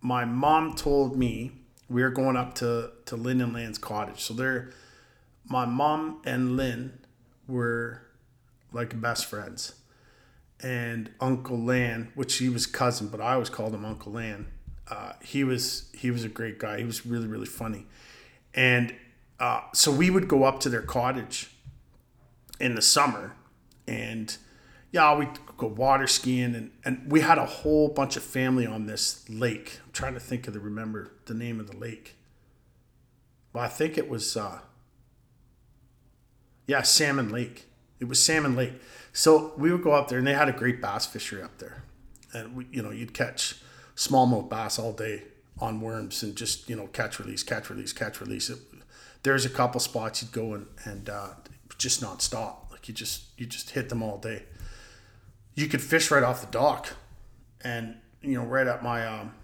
my 0.00 0.24
mom 0.24 0.74
told 0.74 1.16
me 1.18 1.52
we 1.88 2.02
were 2.02 2.10
going 2.10 2.36
up 2.36 2.54
to 2.56 2.92
to 3.06 3.16
Lynn 3.16 3.40
and 3.40 3.52
Lan's 3.52 3.78
cottage. 3.78 4.20
So 4.20 4.32
they're 4.32 4.70
my 5.44 5.66
mom 5.66 6.22
and 6.24 6.56
Lynn 6.56 6.98
were 7.48 8.02
like 8.72 8.98
best 9.00 9.26
friends. 9.26 9.74
And 10.62 11.10
Uncle 11.20 11.58
Lan, 11.58 12.12
which 12.14 12.36
he 12.36 12.48
was 12.48 12.66
cousin, 12.66 13.08
but 13.08 13.20
I 13.20 13.32
always 13.32 13.48
called 13.48 13.74
him 13.74 13.84
Uncle 13.84 14.12
Lan. 14.12 14.46
Uh, 14.88 15.12
he 15.22 15.44
was 15.44 15.90
he 15.94 16.10
was 16.10 16.24
a 16.24 16.28
great 16.28 16.58
guy. 16.58 16.78
He 16.78 16.84
was 16.84 17.06
really 17.06 17.26
really 17.26 17.46
funny, 17.46 17.86
and 18.54 18.94
uh, 19.38 19.62
so 19.72 19.90
we 19.90 20.10
would 20.10 20.28
go 20.28 20.44
up 20.44 20.60
to 20.60 20.68
their 20.68 20.82
cottage 20.82 21.50
in 22.58 22.74
the 22.74 22.82
summer, 22.82 23.34
and 23.86 24.36
yeah, 24.92 25.16
we 25.16 25.28
go 25.56 25.68
water 25.68 26.06
skiing, 26.06 26.54
and, 26.54 26.70
and 26.84 27.10
we 27.10 27.20
had 27.20 27.38
a 27.38 27.46
whole 27.46 27.88
bunch 27.88 28.16
of 28.16 28.22
family 28.22 28.66
on 28.66 28.86
this 28.86 29.28
lake. 29.28 29.80
I'm 29.84 29.92
trying 29.92 30.14
to 30.14 30.20
think 30.20 30.48
of 30.48 30.54
the 30.54 30.60
remember 30.60 31.12
the 31.26 31.34
name 31.34 31.60
of 31.60 31.70
the 31.70 31.76
lake. 31.76 32.16
Well, 33.52 33.64
I 33.64 33.68
think 33.68 33.96
it 33.96 34.08
was, 34.08 34.36
uh, 34.36 34.60
yeah, 36.66 36.82
Salmon 36.82 37.30
Lake. 37.30 37.66
It 38.00 38.08
was 38.08 38.22
Salmon 38.22 38.56
Lake. 38.56 38.72
So 39.12 39.52
we 39.56 39.70
would 39.70 39.82
go 39.82 39.92
up 39.92 40.08
there, 40.08 40.18
and 40.18 40.26
they 40.26 40.34
had 40.34 40.48
a 40.48 40.52
great 40.52 40.80
bass 40.80 41.06
fishery 41.06 41.42
up 41.42 41.58
there, 41.58 41.82
and 42.32 42.56
we, 42.56 42.66
you 42.70 42.82
know, 42.82 42.90
you'd 42.90 43.14
catch 43.14 43.60
smallmouth 43.96 44.48
bass 44.48 44.78
all 44.78 44.92
day 44.92 45.24
on 45.58 45.80
worms 45.80 46.22
and 46.22 46.36
just 46.36 46.68
you 46.68 46.76
know 46.76 46.86
catch 46.88 47.18
release, 47.18 47.42
catch 47.42 47.70
release, 47.70 47.92
catch 47.92 48.20
release. 48.20 48.48
It, 48.48 48.58
there's 49.22 49.44
a 49.44 49.50
couple 49.50 49.80
spots 49.80 50.22
you'd 50.22 50.32
go 50.32 50.54
and 50.54 50.66
and 50.84 51.10
uh, 51.10 51.28
just 51.78 52.02
nonstop. 52.02 52.70
Like 52.70 52.88
you 52.88 52.94
just 52.94 53.24
you 53.36 53.46
just 53.46 53.70
hit 53.70 53.88
them 53.88 54.02
all 54.02 54.18
day 54.18 54.44
you 55.54 55.68
could 55.68 55.82
fish 55.82 56.10
right 56.10 56.22
off 56.22 56.40
the 56.40 56.46
dock 56.46 56.94
and 57.62 57.96
you 58.22 58.34
know 58.34 58.44
right 58.44 58.66
at 58.66 58.82
my 58.82 59.06
um, 59.06 59.34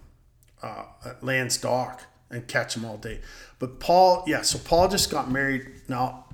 uh, 0.61 0.85
at 1.05 1.23
Lan's 1.23 1.57
dock 1.57 2.03
and 2.29 2.47
catch 2.47 2.73
them 2.73 2.83
all 2.83 2.97
day. 2.97 3.21
But 3.59 3.79
Paul, 3.79 4.23
yeah, 4.27 4.41
so 4.41 4.59
Paul 4.59 4.89
just 4.89 5.09
got 5.09 5.31
married. 5.31 5.65
Now, 5.87 6.25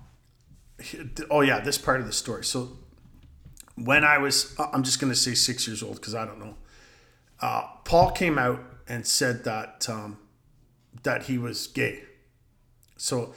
oh 1.30 1.42
yeah, 1.42 1.60
this 1.60 1.78
part 1.78 2.00
of 2.00 2.06
the 2.06 2.14
story. 2.14 2.44
So 2.44 2.78
when 3.76 4.04
I 4.04 4.18
was, 4.18 4.56
I'm 4.60 4.84
just 4.84 5.00
gonna 5.00 5.16
say 5.16 5.34
six 5.34 5.68
years 5.68 5.84
old 5.84 5.96
because 5.96 6.16
I 6.16 6.26
don't 6.26 6.40
know. 6.40 6.56
Uh, 7.40 7.68
Paul 7.84 8.12
came 8.12 8.38
out 8.38 8.62
and 8.88 9.06
said 9.06 9.44
that 9.44 9.90
um, 9.90 10.18
that 11.04 11.24
he 11.24 11.38
was 11.38 11.68
gay. 11.68 12.04
So 12.98 13.34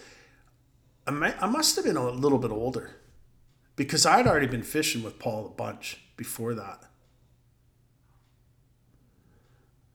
I, 1.06 1.10
may, 1.10 1.34
I 1.40 1.46
must 1.46 1.76
have 1.76 1.84
been 1.84 1.96
a 1.96 2.10
little 2.10 2.38
bit 2.38 2.50
older 2.50 2.96
because 3.74 4.06
I'd 4.06 4.26
already 4.26 4.46
been 4.46 4.62
fishing 4.62 5.02
with 5.02 5.18
Paul 5.18 5.46
a 5.46 5.48
bunch 5.50 6.00
before 6.16 6.54
that. 6.54 6.84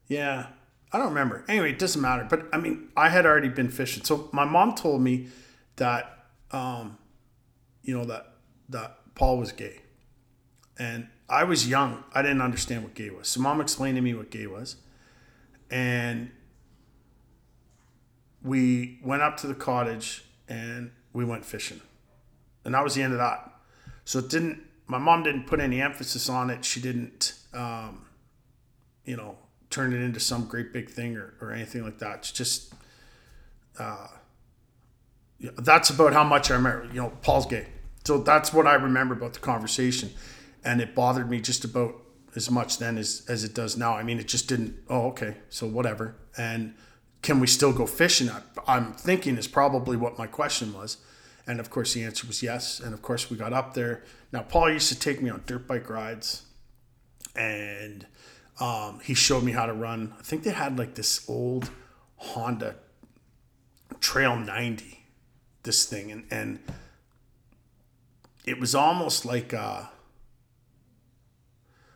Yeah, 0.06 0.46
I 0.92 0.98
don't 0.98 1.08
remember. 1.08 1.44
Anyway, 1.48 1.70
it 1.70 1.78
doesn't 1.78 2.00
matter. 2.00 2.26
But 2.28 2.48
I 2.52 2.58
mean, 2.58 2.88
I 2.96 3.08
had 3.08 3.24
already 3.24 3.48
been 3.48 3.70
fishing. 3.70 4.04
So 4.04 4.28
my 4.32 4.44
mom 4.44 4.74
told 4.74 5.00
me 5.00 5.28
that, 5.76 6.26
um, 6.50 6.98
you 7.82 7.96
know, 7.96 8.04
that 8.04 8.34
that 8.68 8.98
Paul 9.14 9.38
was 9.38 9.52
gay, 9.52 9.80
and 10.78 11.08
I 11.28 11.44
was 11.44 11.68
young. 11.68 12.04
I 12.14 12.22
didn't 12.22 12.42
understand 12.42 12.84
what 12.84 12.94
gay 12.94 13.10
was. 13.10 13.28
So 13.28 13.40
mom 13.40 13.60
explained 13.60 13.96
to 13.96 14.02
me 14.02 14.14
what 14.14 14.30
gay 14.30 14.46
was, 14.46 14.76
and 15.70 16.30
we 18.42 18.98
went 19.04 19.22
up 19.22 19.36
to 19.38 19.46
the 19.46 19.54
cottage 19.54 20.24
and 20.48 20.90
we 21.12 21.24
went 21.24 21.44
fishing, 21.44 21.80
and 22.64 22.74
that 22.74 22.82
was 22.82 22.94
the 22.94 23.02
end 23.02 23.12
of 23.12 23.18
that. 23.18 23.52
So 24.04 24.18
it 24.18 24.28
didn't 24.28 24.62
my 24.92 24.98
mom 24.98 25.22
didn't 25.22 25.46
put 25.46 25.58
any 25.58 25.80
emphasis 25.80 26.28
on 26.28 26.50
it. 26.50 26.66
She 26.66 26.78
didn't, 26.78 27.32
um, 27.54 28.04
you 29.06 29.16
know, 29.16 29.38
turn 29.70 29.94
it 29.94 30.02
into 30.02 30.20
some 30.20 30.44
great 30.44 30.70
big 30.72 30.90
thing 30.90 31.16
or, 31.16 31.32
or 31.40 31.50
anything 31.50 31.82
like 31.82 31.98
that. 32.00 32.18
It's 32.18 32.32
just, 32.32 32.74
uh, 33.78 34.08
that's 35.58 35.90
about 35.90 36.12
how 36.12 36.24
much 36.24 36.50
I 36.50 36.54
remember. 36.54 36.86
You 36.92 37.02
know, 37.02 37.12
Paul's 37.22 37.46
gay. 37.46 37.66
So 38.04 38.18
that's 38.18 38.52
what 38.52 38.66
I 38.66 38.74
remember 38.74 39.14
about 39.14 39.34
the 39.34 39.40
conversation. 39.40 40.10
And 40.64 40.80
it 40.80 40.94
bothered 40.94 41.28
me 41.30 41.40
just 41.40 41.64
about 41.64 41.94
as 42.34 42.50
much 42.50 42.78
then 42.78 42.98
as, 42.98 43.22
as 43.28 43.44
it 43.44 43.54
does 43.54 43.76
now. 43.76 43.94
I 43.94 44.02
mean, 44.02 44.18
it 44.18 44.28
just 44.28 44.48
didn't, 44.48 44.76
oh, 44.88 45.08
okay, 45.08 45.36
so 45.48 45.66
whatever. 45.66 46.16
And 46.36 46.74
can 47.20 47.40
we 47.40 47.46
still 47.46 47.72
go 47.72 47.86
fishing? 47.86 48.30
I'm 48.66 48.92
thinking 48.94 49.36
is 49.36 49.46
probably 49.48 49.96
what 49.96 50.18
my 50.18 50.26
question 50.26 50.72
was. 50.72 50.98
And 51.46 51.60
of 51.60 51.70
course, 51.70 51.94
the 51.94 52.04
answer 52.04 52.26
was 52.26 52.42
yes. 52.42 52.80
And 52.80 52.94
of 52.94 53.02
course, 53.02 53.30
we 53.30 53.36
got 53.36 53.52
up 53.52 53.74
there. 53.74 54.04
Now, 54.32 54.42
Paul 54.42 54.70
used 54.70 54.88
to 54.92 54.98
take 54.98 55.20
me 55.20 55.28
on 55.30 55.42
dirt 55.46 55.66
bike 55.66 55.90
rides, 55.90 56.44
and 57.34 58.06
Um, 58.60 59.00
he 59.02 59.14
showed 59.14 59.42
me 59.42 59.52
how 59.52 59.66
to 59.66 59.72
run. 59.72 60.14
I 60.18 60.22
think 60.22 60.44
they 60.44 60.50
had 60.50 60.78
like 60.78 60.94
this 60.94 61.28
old 61.28 61.70
Honda 62.16 62.76
Trail 63.98 64.36
90, 64.36 65.01
this 65.62 65.84
thing, 65.84 66.10
and 66.10 66.24
and 66.30 66.58
it 68.44 68.58
was 68.58 68.74
almost 68.74 69.24
like 69.24 69.54
uh, 69.54 69.84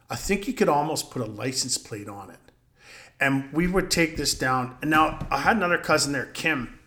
I 0.08 0.16
think 0.16 0.46
you 0.46 0.54
could 0.54 0.68
almost 0.68 1.10
put 1.10 1.22
a 1.22 1.26
license 1.26 1.78
plate 1.78 2.08
on 2.08 2.30
it. 2.30 2.38
And 3.18 3.52
we 3.52 3.66
would 3.66 3.90
take 3.90 4.16
this 4.16 4.34
down. 4.34 4.76
And 4.82 4.90
now 4.90 5.26
I 5.30 5.38
had 5.38 5.56
another 5.56 5.78
cousin 5.78 6.12
there, 6.12 6.26
Kim. 6.26 6.78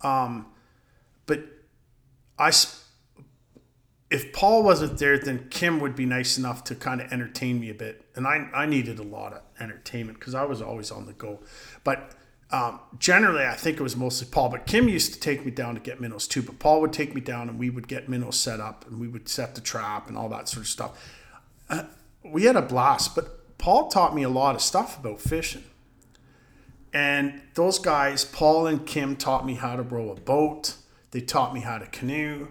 Um, 0.00 0.46
but 1.26 1.44
I, 2.38 2.50
if 4.10 4.32
Paul 4.32 4.62
wasn't 4.62 4.98
there, 4.98 5.18
then 5.18 5.48
Kim 5.50 5.80
would 5.80 5.94
be 5.94 6.06
nice 6.06 6.38
enough 6.38 6.64
to 6.64 6.74
kind 6.74 7.00
of 7.00 7.12
entertain 7.12 7.60
me 7.60 7.70
a 7.70 7.74
bit. 7.74 8.04
And 8.16 8.26
I, 8.26 8.48
I 8.54 8.66
needed 8.66 8.98
a 8.98 9.02
lot 9.02 9.34
of 9.34 9.42
entertainment 9.60 10.18
because 10.18 10.34
I 10.34 10.44
was 10.44 10.62
always 10.62 10.90
on 10.90 11.06
the 11.06 11.12
go. 11.12 11.40
But 11.84 12.12
um, 12.50 12.80
generally, 12.98 13.44
I 13.44 13.54
think 13.54 13.78
it 13.78 13.82
was 13.82 13.96
mostly 13.96 14.28
Paul. 14.30 14.48
But 14.50 14.66
Kim 14.66 14.88
used 14.88 15.14
to 15.14 15.20
take 15.20 15.44
me 15.44 15.50
down 15.50 15.74
to 15.74 15.80
get 15.80 16.00
minnows 16.00 16.28
too. 16.28 16.42
But 16.42 16.58
Paul 16.58 16.80
would 16.82 16.92
take 16.92 17.14
me 17.14 17.20
down 17.20 17.48
and 17.48 17.58
we 17.58 17.70
would 17.70 17.88
get 17.88 18.08
minnows 18.08 18.38
set 18.38 18.60
up 18.60 18.86
and 18.86 19.00
we 19.00 19.08
would 19.08 19.28
set 19.28 19.54
the 19.54 19.60
trap 19.60 20.08
and 20.08 20.16
all 20.16 20.28
that 20.28 20.48
sort 20.48 20.64
of 20.64 20.68
stuff. 20.68 21.12
Uh, 21.68 21.84
we 22.22 22.44
had 22.44 22.56
a 22.56 22.62
blast. 22.62 23.14
But 23.14 23.58
Paul 23.58 23.88
taught 23.88 24.14
me 24.14 24.22
a 24.22 24.28
lot 24.28 24.54
of 24.54 24.60
stuff 24.60 24.98
about 24.98 25.20
fishing. 25.20 25.64
And 26.92 27.40
those 27.54 27.80
guys, 27.80 28.24
Paul 28.24 28.68
and 28.68 28.86
Kim, 28.86 29.16
taught 29.16 29.44
me 29.44 29.54
how 29.54 29.74
to 29.74 29.82
row 29.82 30.10
a 30.10 30.14
boat. 30.14 30.76
They 31.10 31.20
taught 31.20 31.52
me 31.52 31.60
how 31.60 31.78
to 31.78 31.86
canoe. 31.86 32.48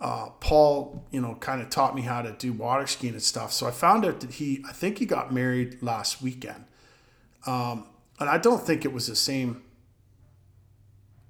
Uh, 0.00 0.30
Paul, 0.40 1.06
you 1.10 1.20
know, 1.20 1.36
kind 1.36 1.60
of 1.60 1.70
taught 1.70 1.94
me 1.94 2.02
how 2.02 2.22
to 2.22 2.32
do 2.32 2.52
water 2.52 2.86
skiing 2.86 3.12
and 3.12 3.22
stuff. 3.22 3.52
So 3.52 3.68
I 3.68 3.70
found 3.70 4.04
out 4.04 4.20
that 4.20 4.32
he, 4.32 4.64
I 4.68 4.72
think 4.72 4.98
he 4.98 5.06
got 5.06 5.32
married 5.32 5.80
last 5.82 6.22
weekend. 6.22 6.64
Um, 7.46 7.86
and 8.20 8.28
I 8.28 8.36
don't 8.36 8.64
think 8.64 8.84
it 8.84 8.92
was 8.92 9.06
the 9.06 9.16
same, 9.16 9.62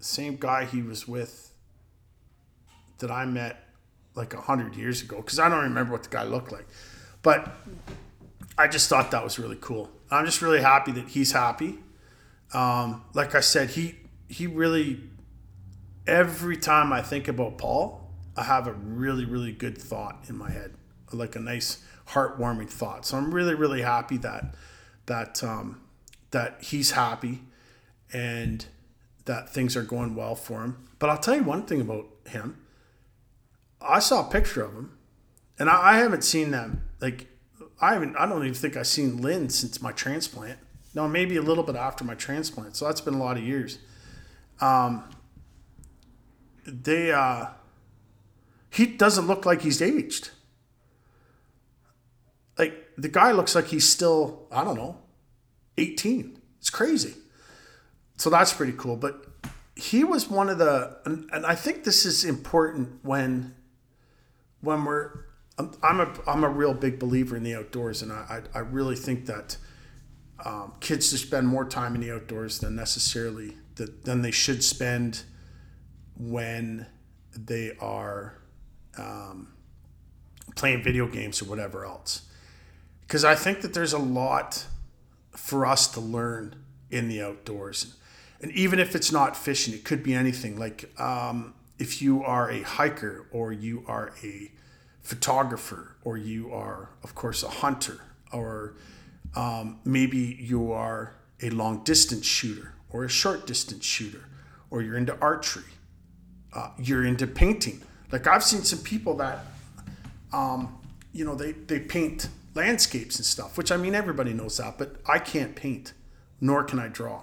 same 0.00 0.36
guy 0.36 0.64
he 0.64 0.82
was 0.82 1.06
with 1.06 1.54
that 2.98 3.10
I 3.10 3.24
met 3.24 3.64
like 4.14 4.34
a 4.34 4.40
hundred 4.40 4.74
years 4.74 5.00
ago. 5.00 5.22
Cause 5.22 5.38
I 5.38 5.48
don't 5.48 5.62
remember 5.62 5.92
what 5.92 6.02
the 6.02 6.08
guy 6.08 6.24
looked 6.24 6.50
like, 6.50 6.66
but 7.22 7.56
I 8.58 8.66
just 8.66 8.88
thought 8.88 9.12
that 9.12 9.22
was 9.22 9.38
really 9.38 9.58
cool. 9.60 9.90
I'm 10.10 10.26
just 10.26 10.42
really 10.42 10.60
happy 10.60 10.90
that 10.92 11.08
he's 11.08 11.32
happy. 11.32 11.78
Um, 12.52 13.04
like 13.14 13.36
I 13.36 13.40
said, 13.40 13.70
he 13.70 13.94
he 14.28 14.48
really 14.48 15.00
every 16.06 16.56
time 16.56 16.92
I 16.92 17.02
think 17.02 17.28
about 17.28 17.58
Paul, 17.58 18.10
I 18.36 18.42
have 18.42 18.66
a 18.66 18.72
really 18.72 19.24
really 19.24 19.52
good 19.52 19.78
thought 19.78 20.24
in 20.28 20.36
my 20.36 20.50
head, 20.50 20.74
like 21.12 21.36
a 21.36 21.40
nice 21.40 21.84
heartwarming 22.08 22.68
thought. 22.68 23.06
So 23.06 23.16
I'm 23.16 23.32
really 23.32 23.54
really 23.54 23.82
happy 23.82 24.16
that 24.18 24.56
that 25.06 25.42
um, 25.44 25.80
that 26.30 26.58
he's 26.62 26.92
happy 26.92 27.40
and 28.12 28.66
that 29.24 29.52
things 29.52 29.76
are 29.76 29.82
going 29.82 30.14
well 30.14 30.34
for 30.34 30.62
him. 30.62 30.88
But 30.98 31.10
I'll 31.10 31.18
tell 31.18 31.36
you 31.36 31.44
one 31.44 31.64
thing 31.64 31.80
about 31.80 32.06
him. 32.28 32.58
I 33.80 33.98
saw 33.98 34.26
a 34.26 34.30
picture 34.30 34.62
of 34.62 34.72
him, 34.72 34.98
and 35.58 35.70
I, 35.70 35.92
I 35.92 35.98
haven't 35.98 36.24
seen 36.24 36.50
them. 36.50 36.82
Like 37.00 37.26
I 37.80 37.94
haven't. 37.94 38.16
I 38.16 38.26
don't 38.26 38.42
even 38.42 38.54
think 38.54 38.76
I've 38.76 38.86
seen 38.86 39.22
Lynn 39.22 39.48
since 39.48 39.80
my 39.80 39.92
transplant. 39.92 40.58
No, 40.94 41.08
maybe 41.08 41.36
a 41.36 41.42
little 41.42 41.64
bit 41.64 41.76
after 41.76 42.04
my 42.04 42.14
transplant. 42.14 42.76
So 42.76 42.86
that's 42.86 43.00
been 43.00 43.14
a 43.14 43.18
lot 43.18 43.36
of 43.36 43.44
years. 43.44 43.78
Um, 44.60 45.04
they, 46.66 47.12
uh, 47.12 47.46
he 48.70 48.86
doesn't 48.86 49.26
look 49.26 49.46
like 49.46 49.62
he's 49.62 49.80
aged. 49.80 50.30
Like 52.58 52.90
the 52.98 53.08
guy 53.08 53.32
looks 53.32 53.54
like 53.54 53.68
he's 53.68 53.88
still, 53.88 54.46
I 54.50 54.64
don't 54.64 54.76
know, 54.76 54.98
18. 55.76 56.38
It's 56.58 56.70
crazy. 56.70 57.14
So 58.16 58.30
that's 58.30 58.52
pretty 58.52 58.74
cool. 58.76 58.96
But 58.96 59.26
he 59.76 60.04
was 60.04 60.28
one 60.28 60.48
of 60.48 60.58
the, 60.58 60.98
and, 61.04 61.28
and 61.32 61.46
I 61.46 61.54
think 61.54 61.84
this 61.84 62.04
is 62.04 62.24
important 62.24 63.02
when, 63.02 63.54
when 64.60 64.84
we're, 64.84 65.24
I'm, 65.58 65.72
I'm 65.82 66.00
a, 66.00 66.12
I'm 66.26 66.44
a 66.44 66.48
real 66.48 66.74
big 66.74 66.98
believer 66.98 67.36
in 67.36 67.42
the 67.42 67.54
outdoors. 67.54 68.02
And 68.02 68.12
I, 68.12 68.42
I, 68.54 68.58
I 68.58 68.60
really 68.60 68.96
think 68.96 69.26
that, 69.26 69.56
um, 70.44 70.72
kids 70.80 71.10
should 71.10 71.18
spend 71.18 71.46
more 71.46 71.64
time 71.64 71.94
in 71.94 72.00
the 72.00 72.12
outdoors 72.12 72.60
than 72.60 72.74
necessarily 72.74 73.56
that 73.76 74.04
than 74.04 74.22
they 74.22 74.30
should 74.30 74.64
spend 74.64 75.22
when 76.16 76.86
they 77.36 77.76
are 77.78 78.38
um, 78.98 79.52
playing 80.56 80.82
video 80.82 81.06
games 81.06 81.42
or 81.42 81.44
whatever 81.46 81.84
else. 81.84 82.22
Because 83.02 83.24
I 83.24 83.34
think 83.34 83.60
that 83.62 83.74
there's 83.74 83.92
a 83.92 83.98
lot 83.98 84.66
for 85.32 85.66
us 85.66 85.86
to 85.88 86.00
learn 86.00 86.56
in 86.90 87.08
the 87.08 87.22
outdoors, 87.22 87.94
and 88.40 88.50
even 88.52 88.78
if 88.78 88.94
it's 88.94 89.12
not 89.12 89.36
fishing, 89.36 89.74
it 89.74 89.84
could 89.84 90.02
be 90.02 90.14
anything. 90.14 90.58
Like 90.58 90.90
um, 91.00 91.54
if 91.78 92.02
you 92.02 92.22
are 92.24 92.50
a 92.50 92.62
hiker 92.62 93.26
or 93.30 93.52
you 93.52 93.84
are 93.86 94.12
a 94.22 94.50
photographer 95.02 95.96
or 96.04 96.16
you 96.16 96.52
are, 96.52 96.90
of 97.02 97.14
course, 97.14 97.42
a 97.42 97.48
hunter 97.48 98.00
or 98.32 98.74
um, 99.36 99.78
maybe 99.84 100.38
you 100.40 100.72
are 100.72 101.14
a 101.42 101.50
long 101.50 101.84
distance 101.84 102.26
shooter 102.26 102.74
or 102.90 103.04
a 103.04 103.08
short 103.08 103.46
distance 103.46 103.84
shooter, 103.84 104.24
or 104.70 104.82
you're 104.82 104.96
into 104.96 105.16
archery, 105.20 105.62
uh, 106.52 106.70
you're 106.78 107.04
into 107.04 107.26
painting. 107.26 107.80
Like 108.10 108.26
I've 108.26 108.42
seen 108.42 108.62
some 108.62 108.80
people 108.80 109.14
that, 109.18 109.44
um, 110.32 110.76
you 111.12 111.24
know, 111.24 111.34
they, 111.34 111.52
they 111.52 111.78
paint 111.78 112.28
landscapes 112.54 113.16
and 113.16 113.24
stuff, 113.24 113.56
which 113.56 113.70
I 113.70 113.76
mean, 113.76 113.94
everybody 113.94 114.32
knows 114.32 114.56
that, 114.56 114.78
but 114.78 114.96
I 115.06 115.18
can't 115.18 115.54
paint, 115.54 115.92
nor 116.40 116.64
can 116.64 116.78
I 116.78 116.88
draw. 116.88 117.22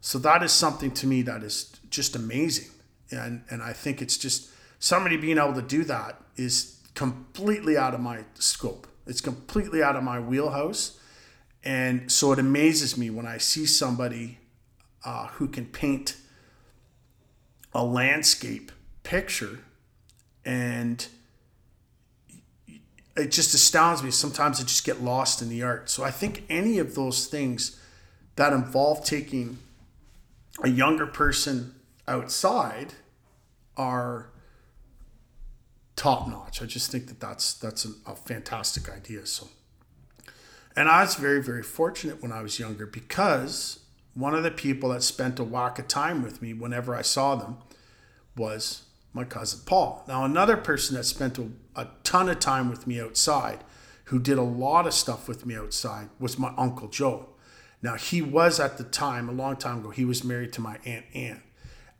So 0.00 0.18
that 0.18 0.42
is 0.42 0.52
something 0.52 0.90
to 0.92 1.06
me 1.06 1.22
that 1.22 1.42
is 1.42 1.72
just 1.90 2.16
amazing. 2.16 2.70
And, 3.10 3.42
and 3.50 3.62
I 3.62 3.72
think 3.72 4.02
it's 4.02 4.16
just 4.16 4.50
somebody 4.78 5.16
being 5.16 5.38
able 5.38 5.54
to 5.54 5.62
do 5.62 5.84
that 5.84 6.20
is 6.36 6.80
completely 6.94 7.76
out 7.76 7.94
of 7.94 8.00
my 8.00 8.24
scope. 8.34 8.86
It's 9.06 9.20
completely 9.20 9.82
out 9.82 9.96
of 9.96 10.02
my 10.02 10.18
wheelhouse. 10.18 10.98
And 11.64 12.10
so 12.10 12.32
it 12.32 12.38
amazes 12.38 12.96
me 12.96 13.10
when 13.10 13.26
I 13.26 13.38
see 13.38 13.66
somebody 13.66 14.38
uh, 15.04 15.28
who 15.28 15.48
can 15.48 15.66
paint 15.66 16.16
a 17.72 17.84
landscape 17.84 18.72
picture 19.02 19.60
and 20.44 21.06
it 23.16 23.30
just 23.30 23.54
astounds 23.54 24.02
me. 24.02 24.10
Sometimes 24.10 24.60
I 24.60 24.64
just 24.64 24.84
get 24.84 25.02
lost 25.02 25.40
in 25.42 25.48
the 25.48 25.62
art. 25.62 25.88
So 25.88 26.04
I 26.04 26.10
think 26.10 26.44
any 26.48 26.78
of 26.78 26.94
those 26.94 27.26
things 27.26 27.80
that 28.36 28.52
involve 28.52 29.04
taking 29.04 29.58
a 30.62 30.68
younger 30.68 31.06
person 31.06 31.74
outside 32.06 32.94
are 33.76 34.30
top 35.96 36.28
notch. 36.28 36.62
I 36.62 36.66
just 36.66 36.90
think 36.90 37.08
that 37.08 37.20
that's 37.20 37.54
that's 37.54 37.86
a, 38.06 38.14
fantastic 38.16 38.90
idea. 38.90 39.26
So 39.26 39.48
and 40.76 40.88
I 40.90 41.02
was 41.02 41.14
very, 41.14 41.42
very 41.42 41.62
fortunate 41.62 42.22
when 42.22 42.32
I 42.32 42.42
was 42.42 42.58
younger 42.58 42.84
because 42.86 43.80
one 44.12 44.34
of 44.34 44.42
the 44.42 44.50
people 44.50 44.90
that 44.90 45.02
spent 45.02 45.38
a 45.38 45.44
whack 45.44 45.78
of 45.78 45.88
time 45.88 46.22
with 46.22 46.42
me 46.42 46.52
whenever 46.52 46.94
I 46.94 47.02
saw 47.02 47.34
them 47.34 47.58
was 48.36 48.82
my 49.14 49.24
cousin 49.24 49.60
Paul. 49.64 50.04
Now, 50.06 50.24
another 50.24 50.58
person 50.58 50.96
that 50.96 51.04
spent 51.04 51.38
a, 51.38 51.48
a 51.76 51.88
ton 52.02 52.28
of 52.28 52.40
time 52.40 52.70
with 52.70 52.86
me 52.86 53.00
outside, 53.00 53.62
who 54.04 54.18
did 54.18 54.38
a 54.38 54.42
lot 54.42 54.86
of 54.86 54.94
stuff 54.94 55.28
with 55.28 55.44
me 55.46 55.54
outside, 55.54 56.08
was 56.18 56.38
my 56.38 56.52
Uncle 56.56 56.88
Joe. 56.88 57.28
Now, 57.82 57.94
he 57.94 58.22
was 58.22 58.58
at 58.58 58.78
the 58.78 58.84
time, 58.84 59.28
a 59.28 59.32
long 59.32 59.56
time 59.56 59.78
ago, 59.78 59.90
he 59.90 60.04
was 60.04 60.24
married 60.24 60.52
to 60.54 60.60
my 60.60 60.78
Aunt 60.84 61.04
Ann. 61.14 61.42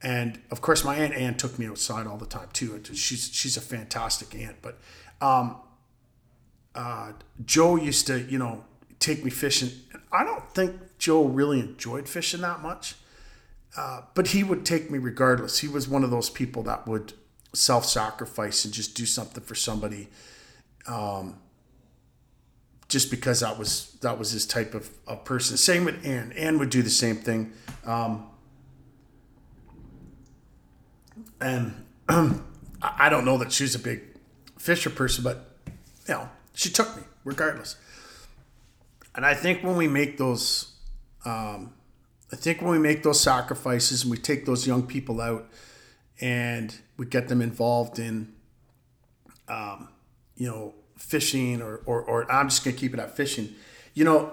And 0.03 0.41
of 0.51 0.61
course, 0.61 0.85
my 0.85 0.97
Aunt 0.97 1.15
Ann 1.15 1.37
took 1.37 1.59
me 1.59 1.67
outside 1.67 2.07
all 2.07 2.17
the 2.17 2.27
time 2.27 2.49
too. 2.53 2.83
She's, 2.93 3.31
she's 3.33 3.57
a 3.57 3.61
fantastic 3.61 4.35
aunt. 4.35 4.57
But 4.63 4.79
um, 5.21 5.57
uh, 6.75 7.13
Joe 7.45 7.77
used 7.77 8.07
to, 8.07 8.21
you 8.21 8.39
know, 8.39 8.65
take 8.99 9.25
me 9.25 9.31
fishing. 9.31 9.71
I 10.13 10.25
don't 10.25 10.49
think 10.55 10.99
Joe 10.99 11.25
really 11.25 11.61
enjoyed 11.61 12.09
fishing 12.09 12.41
that 12.43 12.63
much, 12.63 12.95
uh, 13.77 14.03
but 14.15 14.29
he 14.29 14.43
would 14.43 14.65
take 14.65 14.91
me 14.91 14.99
regardless. 14.99 15.59
He 15.59 15.69
was 15.69 15.89
one 15.89 16.05
of 16.05 16.11
those 16.11 16.31
people 16.31 16.63
that 16.65 16.87
would 16.87 17.15
self-sacrifice 17.57 18.65
and 18.65 18.75
just 18.75 18.95
do 18.95 19.07
something 19.07 19.43
for 19.43 19.55
somebody, 19.55 20.09
um, 20.87 21.39
just 22.89 23.11
because 23.11 23.41
that 23.41 23.59
was 23.59 23.97
that 24.03 24.19
was 24.19 24.31
his 24.31 24.47
type 24.47 24.75
of, 24.75 24.91
of 25.07 25.25
person. 25.25 25.57
Same 25.57 25.85
with 25.85 26.07
Anne. 26.07 26.33
Anne 26.37 26.59
would 26.59 26.71
do 26.71 26.83
the 26.83 26.91
same 26.91 27.17
thing. 27.17 27.53
Um, 27.85 28.27
and 31.41 31.85
I 32.09 33.09
don't 33.09 33.25
know 33.25 33.39
that 33.39 33.53
she's 33.53 33.75
a 33.75 33.79
big 33.79 34.03
fisher 34.59 34.91
person, 34.91 35.25
but 35.25 35.57
you 36.09 36.15
know, 36.15 36.29
she 36.55 36.71
took 36.71 36.97
me 36.97 37.03
regardless. 37.25 37.77
And 39.15 39.25
I 39.25 39.35
think 39.35 39.65
when 39.65 39.77
we 39.77 39.89
make 39.89 40.19
those, 40.19 40.75
um, 41.25 41.73
I 42.33 42.37
think 42.37 42.61
when 42.61 42.71
we 42.71 42.79
make 42.79 43.03
those 43.03 43.21
sacrifices 43.21 44.03
and 44.03 44.11
we 44.11 44.19
take 44.19 44.45
those 44.45 44.67
young 44.67 44.87
people 44.87 45.21
out 45.21 45.49
and 46.21 46.75
we 46.97 47.07
get 47.07 47.29
them 47.29 47.43
involved 47.43 47.99
in, 47.99 48.33
um, 49.49 49.89
you 50.37 50.47
know, 50.49 50.75
fishing 50.97 51.61
or, 51.61 51.83
or, 51.87 52.03
or 52.03 52.31
I'm 52.33 52.49
just 52.49 52.65
going 52.65 52.75
to 52.75 52.81
keep 52.81 52.95
it 52.95 53.01
at 53.01 53.17
fishing. 53.17 53.55
You 53.95 54.05
know, 54.05 54.33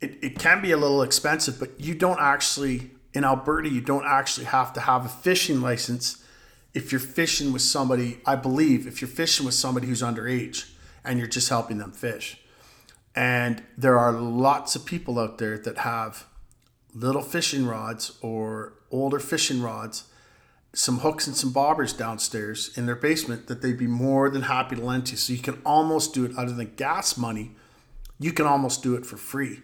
it, 0.00 0.18
it 0.22 0.38
can 0.38 0.62
be 0.62 0.70
a 0.72 0.76
little 0.76 1.02
expensive, 1.02 1.58
but 1.58 1.80
you 1.80 1.94
don't 1.94 2.20
actually 2.20 2.90
in 3.14 3.24
Alberta 3.24 3.68
you 3.68 3.80
don't 3.80 4.06
actually 4.06 4.46
have 4.46 4.72
to 4.72 4.80
have 4.80 5.04
a 5.04 5.08
fishing 5.08 5.60
license 5.60 6.24
if 6.74 6.90
you're 6.90 7.00
fishing 7.00 7.52
with 7.52 7.62
somebody. 7.62 8.20
I 8.26 8.36
believe 8.36 8.86
if 8.86 9.00
you're 9.00 9.08
fishing 9.08 9.44
with 9.46 9.54
somebody 9.54 9.86
who's 9.86 10.02
underage 10.02 10.70
and 11.04 11.18
you're 11.18 11.28
just 11.28 11.48
helping 11.48 11.78
them 11.78 11.92
fish. 11.92 12.38
And 13.14 13.62
there 13.76 13.98
are 13.98 14.12
lots 14.12 14.74
of 14.74 14.86
people 14.86 15.18
out 15.18 15.36
there 15.38 15.58
that 15.58 15.78
have 15.78 16.26
little 16.94 17.22
fishing 17.22 17.66
rods 17.66 18.16
or 18.22 18.74
older 18.90 19.18
fishing 19.18 19.60
rods, 19.60 20.04
some 20.74 21.00
hooks 21.00 21.26
and 21.26 21.36
some 21.36 21.52
bobbers 21.52 21.96
downstairs 21.96 22.76
in 22.76 22.86
their 22.86 22.96
basement 22.96 23.46
that 23.48 23.60
they'd 23.60 23.78
be 23.78 23.86
more 23.86 24.30
than 24.30 24.42
happy 24.42 24.76
to 24.76 24.82
lend 24.82 25.06
to. 25.06 25.12
You. 25.12 25.18
So 25.18 25.32
you 25.32 25.40
can 25.40 25.60
almost 25.64 26.14
do 26.14 26.24
it 26.24 26.36
other 26.36 26.52
than 26.52 26.74
gas 26.76 27.16
money. 27.16 27.52
You 28.18 28.32
can 28.32 28.46
almost 28.46 28.82
do 28.82 28.94
it 28.94 29.04
for 29.04 29.16
free. 29.16 29.60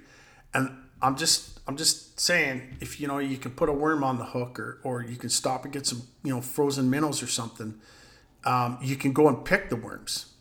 And 0.53 0.71
I'm 1.01 1.16
just 1.16 1.61
I'm 1.66 1.77
just 1.77 2.18
saying 2.21 2.77
if 2.81 3.01
you 3.01 3.07
know 3.07 3.18
you 3.18 3.37
can 3.37 3.53
put 3.53 3.68
a 3.68 3.73
worm 3.73 4.03
on 4.05 4.18
the 4.18 4.25
hook 4.25 4.59
or 4.59 4.81
or 4.83 5.03
you 5.03 5.16
can 5.16 5.31
stop 5.31 5.64
and 5.64 5.73
get 5.73 5.87
some 5.87 6.03
you 6.23 6.35
know 6.35 6.40
frozen 6.40 6.90
minnows 6.90 7.23
or 7.23 7.27
something, 7.27 7.75
um, 8.44 8.79
you 8.83 8.97
can 8.97 9.12
go 9.12 9.29
and 9.29 9.44
pick 9.44 9.71
the 9.71 9.77
worms 9.77 10.35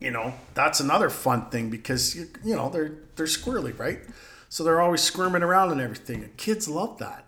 you 0.00 0.10
know 0.10 0.32
that's 0.54 0.80
another 0.80 1.10
fun 1.10 1.48
thing 1.50 1.70
because 1.70 2.16
you, 2.16 2.26
you 2.42 2.56
know 2.56 2.68
they're 2.70 2.92
they're 3.16 3.26
squirrely 3.26 3.78
right 3.78 4.00
so 4.48 4.64
they're 4.64 4.80
always 4.80 5.02
squirming 5.02 5.42
around 5.42 5.70
and 5.70 5.80
everything 5.80 6.24
and 6.24 6.36
kids 6.36 6.66
love 6.66 6.98
that 6.98 7.26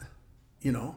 you 0.60 0.72
know 0.72 0.96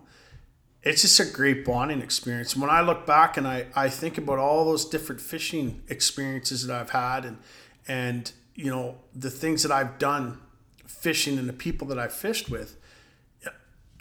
it's 0.86 1.02
just 1.02 1.20
a 1.20 1.26
great 1.26 1.66
bonding 1.66 2.02
experience 2.02 2.56
when 2.56 2.70
i 2.70 2.80
look 2.80 3.06
back 3.06 3.36
and 3.38 3.48
i 3.48 3.66
i 3.76 3.90
think 3.90 4.18
about 4.18 4.40
all 4.40 4.64
those 4.66 4.86
different 4.86 5.20
fishing 5.20 5.82
experiences 5.90 6.66
that 6.68 6.80
i've 6.80 6.92
had 6.92 7.26
and 7.26 7.38
and 7.88 8.32
you 8.54 8.70
know 8.70 8.96
the 9.14 9.30
things 9.30 9.64
that 9.64 9.72
i've 9.72 9.98
done 9.98 10.40
fishing 10.88 11.38
and 11.38 11.50
the 11.50 11.54
people 11.54 11.88
that 11.88 12.00
i've 12.00 12.14
fished 12.14 12.50
with 12.50 12.78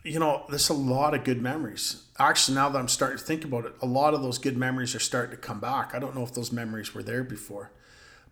you 0.04 0.18
know, 0.18 0.44
there's 0.50 0.68
a 0.68 0.74
lot 0.74 1.14
of 1.14 1.24
good 1.24 1.40
memories. 1.40 2.04
Actually, 2.18 2.56
now 2.56 2.68
that 2.68 2.78
I'm 2.78 2.88
starting 2.88 3.18
to 3.18 3.24
think 3.24 3.44
about 3.44 3.64
it, 3.64 3.72
a 3.80 3.86
lot 3.86 4.12
of 4.12 4.22
those 4.22 4.38
good 4.38 4.56
memories 4.56 4.94
are 4.94 5.00
starting 5.00 5.30
to 5.30 5.38
come 5.38 5.60
back. 5.60 5.94
I 5.94 5.98
don't 5.98 6.14
know 6.14 6.22
if 6.22 6.34
those 6.34 6.52
memories 6.52 6.94
were 6.94 7.02
there 7.02 7.24
before, 7.24 7.72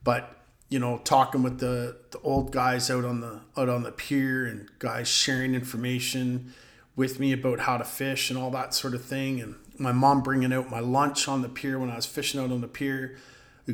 but 0.04 0.36
you 0.68 0.78
know, 0.78 0.98
talking 0.98 1.42
with 1.42 1.60
the, 1.60 1.96
the 2.10 2.18
old 2.20 2.52
guys 2.52 2.90
out 2.90 3.04
on 3.04 3.20
the 3.20 3.40
out 3.56 3.68
on 3.68 3.82
the 3.82 3.90
pier 3.90 4.46
and 4.46 4.70
guys 4.78 5.08
sharing 5.08 5.54
information 5.54 6.52
with 6.94 7.18
me 7.18 7.32
about 7.32 7.60
how 7.60 7.78
to 7.78 7.84
fish 7.84 8.30
and 8.30 8.38
all 8.38 8.50
that 8.50 8.74
sort 8.74 8.94
of 8.94 9.04
thing, 9.04 9.40
and 9.40 9.56
my 9.78 9.92
mom 9.92 10.22
bringing 10.22 10.52
out 10.52 10.70
my 10.70 10.80
lunch 10.80 11.26
on 11.28 11.42
the 11.42 11.48
pier 11.48 11.78
when 11.78 11.90
I 11.90 11.96
was 11.96 12.06
fishing 12.06 12.40
out 12.40 12.50
on 12.50 12.60
the 12.60 12.68
pier, 12.68 13.16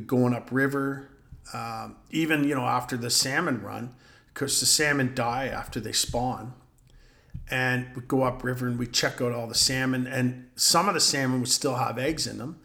going 0.06 0.34
up 0.34 0.50
river, 0.52 1.10
um, 1.52 1.96
even 2.10 2.44
you 2.44 2.54
know 2.54 2.66
after 2.66 2.96
the 2.96 3.10
salmon 3.10 3.62
run, 3.62 3.94
because 4.32 4.60
the 4.60 4.66
salmon 4.66 5.14
die 5.14 5.46
after 5.46 5.80
they 5.80 5.92
spawn. 5.92 6.54
And 7.50 7.86
we 7.96 8.02
go 8.02 8.24
up 8.24 8.44
river 8.44 8.66
and 8.66 8.78
we 8.78 8.86
check 8.86 9.22
out 9.22 9.32
all 9.32 9.46
the 9.46 9.54
salmon 9.54 10.06
and 10.06 10.50
some 10.54 10.86
of 10.86 10.92
the 10.92 11.00
salmon 11.00 11.40
would 11.40 11.48
still 11.48 11.76
have 11.76 11.98
eggs 11.98 12.26
in 12.26 12.36
them. 12.36 12.60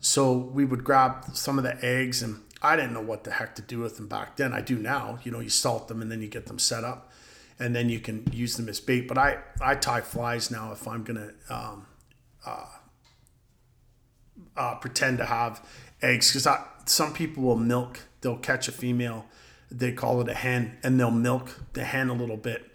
So 0.00 0.32
we 0.32 0.64
would 0.64 0.84
grab 0.84 1.26
some 1.34 1.58
of 1.58 1.64
the 1.64 1.76
eggs 1.84 2.22
and 2.22 2.40
i 2.62 2.74
didn't 2.74 2.94
know 2.94 3.02
what 3.02 3.24
the 3.24 3.32
heck 3.32 3.54
to 3.56 3.62
do 3.62 3.80
with 3.80 3.98
them 3.98 4.08
back 4.08 4.36
then. 4.36 4.54
I 4.54 4.62
do 4.62 4.78
now 4.78 5.18
you 5.22 5.30
know 5.30 5.40
you 5.40 5.50
salt 5.50 5.88
them 5.88 6.00
and 6.00 6.10
then 6.10 6.22
you 6.22 6.28
get 6.28 6.46
them 6.46 6.58
set 6.58 6.82
up 6.82 7.12
and 7.58 7.74
then 7.74 7.88
you 7.88 8.00
can 8.00 8.24
use 8.32 8.56
them 8.56 8.68
as 8.68 8.80
bait. 8.80 9.08
But 9.08 9.18
i 9.18 9.38
i 9.60 9.74
tie 9.74 10.00
flies 10.00 10.50
now 10.50 10.72
if 10.72 10.86
i'm 10.86 11.04
gonna 11.04 11.32
um, 11.50 11.86
uh, 12.46 12.66
uh, 14.56 14.74
pretend 14.76 15.18
to 15.18 15.26
have 15.26 15.64
eggs. 16.00 16.32
Because 16.32 16.48
some 16.86 17.12
people 17.12 17.42
will 17.42 17.56
milk 17.56 18.00
they'll 18.20 18.36
catch 18.36 18.68
a 18.68 18.72
female 18.72 19.26
they 19.78 19.92
call 19.92 20.20
it 20.20 20.28
a 20.28 20.34
hen 20.34 20.76
and 20.82 20.98
they'll 20.98 21.10
milk 21.10 21.58
the 21.72 21.84
hen 21.84 22.08
a 22.08 22.12
little 22.12 22.36
bit. 22.36 22.70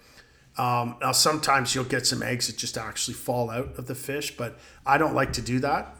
Um, 0.57 0.95
now, 1.01 1.11
sometimes 1.11 1.75
you'll 1.75 1.83
get 1.83 2.07
some 2.07 2.23
eggs 2.23 2.47
that 2.47 2.57
just 2.57 2.77
actually 2.77 3.13
fall 3.13 3.51
out 3.51 3.77
of 3.77 3.85
the 3.85 3.93
fish, 3.93 4.35
but 4.35 4.57
I 4.85 4.97
don't 4.97 5.13
like 5.13 5.33
to 5.33 5.41
do 5.41 5.59
that. 5.59 5.95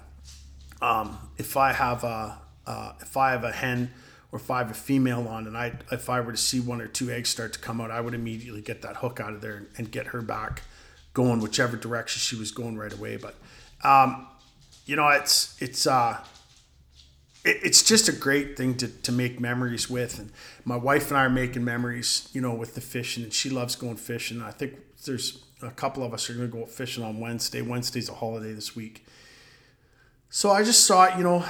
Um, 0.81 1.17
if 1.37 1.55
I 1.55 1.73
have 1.73 2.03
a 2.03 2.39
uh, 2.65 2.93
if 3.01 3.15
I 3.15 3.31
have 3.31 3.43
a 3.43 3.51
hen 3.51 3.93
or 4.37 4.39
if 4.39 4.51
I 4.51 4.59
have 4.59 4.69
a 4.69 4.75
female 4.75 5.27
on, 5.27 5.47
and 5.47 5.57
I 5.57 5.73
if 5.91 6.09
I 6.09 6.21
were 6.21 6.31
to 6.31 6.37
see 6.37 6.59
one 6.59 6.79
or 6.79 6.87
two 6.87 7.09
eggs 7.09 7.29
start 7.29 7.53
to 7.53 7.59
come 7.59 7.81
out, 7.81 7.89
I 7.89 8.01
would 8.01 8.13
immediately 8.13 8.61
get 8.61 8.83
that 8.83 8.97
hook 8.97 9.19
out 9.19 9.33
of 9.33 9.41
there 9.41 9.63
and, 9.77 9.91
get 9.91 10.07
her 10.07 10.21
back 10.21 10.61
going 11.13 11.39
whichever 11.39 11.75
direction 11.75 12.19
she 12.19 12.35
was 12.35 12.51
going 12.51 12.77
right 12.77 12.93
away. 12.93 13.17
But 13.17 13.35
um, 13.83 14.27
you 14.85 14.95
know, 14.95 15.07
it's 15.09 15.59
it's 15.59 15.87
uh, 15.87 16.19
it's 17.43 17.81
just 17.81 18.09
a 18.09 18.11
great 18.11 18.55
thing 18.55 18.77
to, 18.77 18.87
to 18.87 19.11
make 19.11 19.39
memories 19.39 19.89
with. 19.89 20.19
And 20.19 20.31
my 20.65 20.75
wife 20.75 21.09
and 21.09 21.17
I 21.17 21.25
are 21.25 21.29
making 21.29 21.63
memories, 21.63 22.29
you 22.33 22.41
know, 22.41 22.53
with 22.53 22.75
the 22.75 22.81
fishing, 22.81 23.23
and 23.23 23.33
she 23.33 23.49
loves 23.49 23.75
going 23.75 23.95
fishing. 23.95 24.41
I 24.41 24.51
think 24.51 24.75
there's 25.05 25.43
a 25.63 25.71
couple 25.71 26.03
of 26.03 26.13
us 26.13 26.29
are 26.29 26.35
to 26.35 26.47
go 26.47 26.65
fishing 26.67 27.03
on 27.03 27.19
Wednesday. 27.19 27.63
Wednesday's 27.63 28.09
a 28.09 28.13
holiday 28.13 28.53
this 28.53 28.75
week. 28.75 29.03
So 30.29 30.51
I 30.51 30.63
just 30.63 30.85
saw 30.85 31.05
it, 31.05 31.17
you 31.17 31.23
know, 31.23 31.43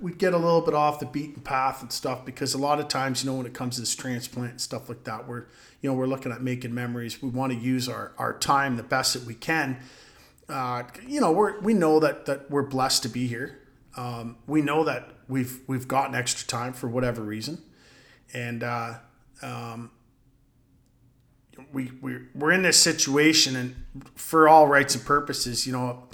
we'd 0.00 0.18
get 0.18 0.32
a 0.32 0.38
little 0.38 0.60
bit 0.60 0.74
off 0.74 0.98
the 1.00 1.06
beaten 1.06 1.42
path 1.42 1.82
and 1.82 1.92
stuff 1.92 2.24
because 2.24 2.54
a 2.54 2.58
lot 2.58 2.80
of 2.80 2.88
times, 2.88 3.22
you 3.22 3.30
know, 3.30 3.36
when 3.36 3.46
it 3.46 3.54
comes 3.54 3.76
to 3.76 3.82
this 3.82 3.94
transplant 3.94 4.50
and 4.52 4.60
stuff 4.60 4.88
like 4.88 5.04
that, 5.04 5.28
we're, 5.28 5.46
you 5.80 5.90
know, 5.90 5.94
we're 5.94 6.06
looking 6.06 6.32
at 6.32 6.42
making 6.42 6.74
memories. 6.74 7.22
We 7.22 7.28
want 7.28 7.52
to 7.52 7.58
use 7.58 7.88
our, 7.88 8.12
our 8.18 8.38
time 8.38 8.76
the 8.76 8.82
best 8.82 9.14
that 9.14 9.24
we 9.24 9.34
can. 9.34 9.78
Uh, 10.48 10.84
you 11.06 11.20
know, 11.20 11.30
we're, 11.30 11.60
we 11.60 11.74
know 11.74 12.00
that, 12.00 12.26
that 12.26 12.50
we're 12.50 12.62
blessed 12.62 13.02
to 13.04 13.08
be 13.08 13.26
here. 13.26 13.60
Um, 13.96 14.36
we 14.46 14.62
know 14.62 14.84
that 14.84 15.08
we've 15.28 15.60
we've 15.66 15.88
gotten 15.88 16.14
extra 16.14 16.46
time 16.46 16.72
for 16.72 16.88
whatever 16.88 17.22
reason, 17.22 17.62
and 18.32 18.62
uh, 18.62 18.94
um, 19.42 19.90
we 21.72 21.90
we 22.00 22.18
we're 22.34 22.52
in 22.52 22.62
this 22.62 22.78
situation, 22.78 23.56
and 23.56 23.74
for 24.14 24.48
all 24.48 24.68
rights 24.68 24.94
and 24.94 25.04
purposes, 25.04 25.66
you 25.66 25.72
know, 25.72 26.04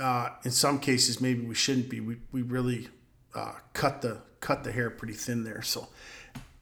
uh, 0.00 0.30
in 0.44 0.50
some 0.50 0.80
cases 0.80 1.20
maybe 1.20 1.42
we 1.42 1.54
shouldn't 1.54 1.88
be. 1.88 2.00
We 2.00 2.16
we 2.32 2.42
really 2.42 2.88
uh, 3.34 3.54
cut 3.72 4.02
the 4.02 4.18
cut 4.40 4.64
the 4.64 4.72
hair 4.72 4.90
pretty 4.90 5.14
thin 5.14 5.44
there. 5.44 5.62
So 5.62 5.88